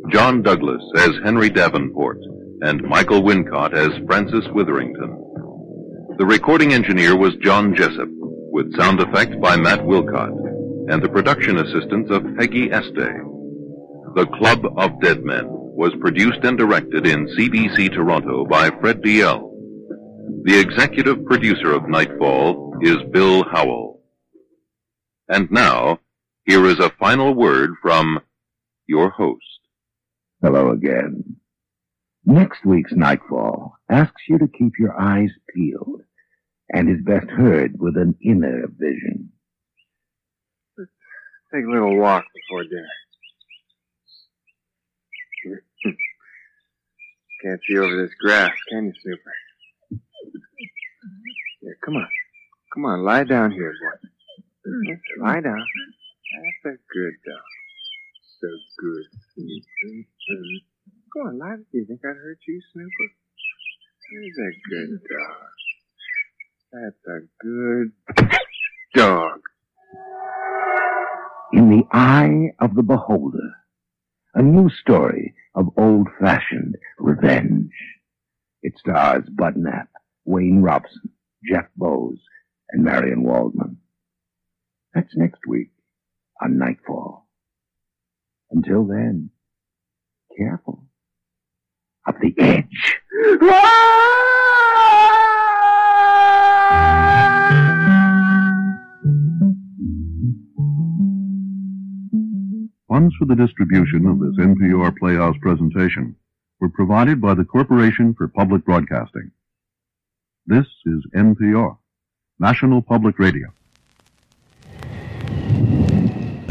John 0.09 0.41
Douglas 0.41 0.83
as 0.97 1.11
Henry 1.23 1.49
Davenport, 1.49 2.17
and 2.63 2.81
Michael 2.83 3.21
Wincott 3.21 3.73
as 3.73 3.91
Francis 4.07 4.45
Witherington. 4.53 5.11
The 6.17 6.25
recording 6.25 6.71
engineer 6.71 7.13
was 7.13 7.35
John 7.41 7.75
Jessup, 7.75 8.07
with 8.09 8.73
sound 8.77 9.01
effects 9.01 9.35
by 9.41 9.57
Matt 9.57 9.81
Wilcott, 9.81 10.31
and 10.89 11.03
the 11.03 11.09
production 11.09 11.57
assistance 11.57 12.09
of 12.09 12.23
Peggy 12.37 12.71
Este. 12.71 12.95
The 14.15 14.27
Club 14.37 14.65
of 14.77 15.01
Dead 15.01 15.25
Men 15.25 15.45
was 15.49 15.91
produced 15.99 16.39
and 16.43 16.57
directed 16.57 17.05
in 17.05 17.27
CBC 17.37 17.93
Toronto 17.93 18.45
by 18.45 18.69
Fred 18.79 19.01
Diehl. 19.01 19.51
The 20.43 20.57
executive 20.57 21.25
producer 21.25 21.73
of 21.73 21.89
Nightfall 21.89 22.77
is 22.81 22.97
Bill 23.11 23.43
Howell. 23.43 24.01
And 25.27 25.51
now, 25.51 25.99
here 26.45 26.65
is 26.65 26.79
a 26.79 26.91
final 26.91 27.33
word 27.33 27.71
from 27.81 28.21
your 28.87 29.09
host. 29.09 29.59
Hello 30.41 30.71
again. 30.71 31.37
Next 32.25 32.65
week's 32.65 32.93
Nightfall 32.93 33.75
asks 33.89 34.21
you 34.29 34.37
to 34.37 34.47
keep 34.47 34.73
your 34.79 34.99
eyes 34.99 35.29
peeled 35.53 36.01
and 36.71 36.89
is 36.89 37.03
best 37.03 37.29
heard 37.29 37.79
with 37.79 37.97
an 37.97 38.15
inner 38.23 38.67
vision. 38.67 39.31
Take 41.53 41.65
a 41.65 41.69
little 41.69 41.97
walk 41.97 42.25
before 42.33 42.63
dinner. 42.63 42.87
Can't 47.43 47.59
see 47.67 47.77
over 47.77 48.01
this 48.01 48.13
grass, 48.21 48.51
can 48.69 48.85
you, 48.85 48.93
Snooper? 49.03 49.33
Here, 51.61 51.77
come 51.83 51.95
on. 51.97 52.07
Come 52.73 52.85
on, 52.85 53.03
lie 53.03 53.25
down 53.25 53.51
here, 53.51 53.73
boy. 53.81 54.09
Lie 55.19 55.41
down. 55.41 55.65
That's 56.63 56.75
a 56.75 56.93
good 56.93 57.13
dog. 57.25 57.43
So 58.39 58.47
good. 58.79 59.05
Go 61.13 61.27
on, 61.27 61.37
lie. 61.37 61.57
Do 61.71 61.77
you 61.77 61.85
think 61.85 61.99
I'd 62.03 62.15
hurt 62.15 62.39
you, 62.47 62.59
Snooper? 62.73 62.89
There's 64.11 64.37
a 64.39 64.51
good 64.69 64.99
dog. 65.11 65.51
That's 66.71 67.05
a 67.07 67.19
good 67.39 67.91
dog. 68.95 69.41
In 71.51 71.69
the 71.69 71.83
Eye 71.91 72.55
of 72.59 72.73
the 72.73 72.81
Beholder, 72.81 73.55
a 74.33 74.41
new 74.41 74.69
story 74.69 75.35
of 75.53 75.69
old-fashioned 75.77 76.77
revenge. 76.97 77.71
It 78.63 78.79
stars 78.79 79.25
Bud 79.29 79.55
Knapp, 79.55 79.89
Wayne 80.25 80.63
Robson, 80.63 81.11
Jeff 81.47 81.65
Bowes, 81.75 82.17
and 82.71 82.83
Marion 82.83 83.21
Waldman. 83.21 83.77
That's 84.95 85.15
next 85.15 85.45
week 85.47 85.69
on 86.41 86.57
Nightfall. 86.57 87.27
Until 88.49 88.83
then, 88.85 89.29
careful 90.35 90.85
of 92.07 92.15
the 92.21 92.33
edge. 92.39 92.99
Funds 102.87 103.15
for 103.17 103.25
the 103.25 103.35
distribution 103.35 104.05
of 104.05 104.19
this 104.19 104.37
NPR 104.37 104.95
Playhouse 104.97 105.35
presentation 105.41 106.15
were 106.59 106.69
provided 106.69 107.19
by 107.19 107.33
the 107.33 107.43
Corporation 107.43 108.13
for 108.13 108.27
Public 108.27 108.63
Broadcasting. 108.65 109.31
This 110.45 110.67
is 110.85 111.03
NPR, 111.15 111.77
National 112.39 112.81
Public 112.81 113.17
Radio. 113.17 113.47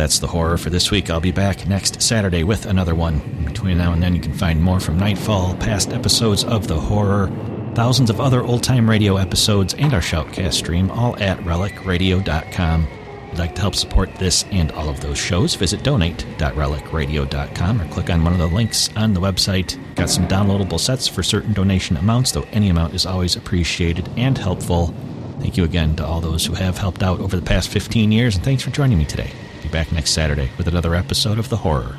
That's 0.03 0.19
the 0.19 0.27
horror 0.27 0.59
for 0.59 0.69
this 0.69 0.91
week. 0.91 1.11
I'll 1.11 1.21
be 1.21 1.31
back 1.31 1.69
next 1.69 2.03
Saturday 2.03 2.43
with 2.43 2.67
another 2.67 2.93
one. 2.93 3.21
Between 3.45 3.79
now 3.79 3.93
and 3.93 4.03
then, 4.03 4.17
you 4.17 4.21
can 4.21 4.35
find 4.35 4.61
more 4.61 4.81
from 4.81 4.99
Nightfall, 4.99 5.55
past 5.55 5.93
episodes 5.93 6.43
of 6.43 6.67
the 6.67 6.77
horror, 6.77 7.31
thousands 7.77 8.11
of 8.11 8.21
other 8.21 8.43
old 8.43 8.65
time 8.65 8.91
radio 8.91 9.17
episodes, 9.17 9.75
and 9.75 9.95
our 9.95 10.01
Shoutcast 10.01 10.55
stream, 10.55 10.91
all 10.91 11.17
at 11.23 11.39
relicradio.com. 11.43 12.83
If 12.83 13.31
you'd 13.31 13.39
like 13.39 13.55
to 13.55 13.61
help 13.61 13.77
support 13.77 14.13
this 14.17 14.45
and 14.51 14.73
all 14.73 14.89
of 14.89 15.01
those 15.01 15.19
shows, 15.19 15.55
visit 15.55 15.85
donate.relicradio.com 15.85 17.81
or 17.81 17.87
click 17.87 18.11
on 18.11 18.25
one 18.25 18.33
of 18.33 18.41
the 18.41 18.49
links 18.49 18.91
on 18.97 19.15
the 19.15 19.21
website. 19.21 19.79
Got 19.95 20.11
some 20.11 20.27
downloadable 20.27 20.81
sets 20.81 21.07
for 21.07 21.23
certain 21.23 21.53
donation 21.53 21.97
amounts, 21.97 22.33
though 22.33 22.49
any 22.51 22.71
amount 22.71 22.95
is 22.95 23.07
always 23.07 23.37
appreciated 23.37 24.11
and 24.17 24.37
helpful. 24.37 24.93
Thank 25.39 25.57
you 25.57 25.63
again 25.63 25.95
to 25.95 26.05
all 26.05 26.21
those 26.21 26.45
who 26.45 26.55
have 26.55 26.77
helped 26.77 27.05
out 27.05 27.21
over 27.21 27.37
the 27.37 27.43
past 27.47 27.69
15 27.69 28.11
years, 28.11 28.35
and 28.35 28.45
thanks 28.45 28.65
for 28.65 28.71
joining 28.71 28.99
me 28.99 29.05
today. 29.05 29.31
Back 29.73 29.91
next 29.91 30.11
Saturday 30.11 30.51
with 30.59 30.69
another 30.69 30.95
episode 30.95 31.39
of 31.39 31.49
The 31.49 31.57
Horror. 31.57 31.97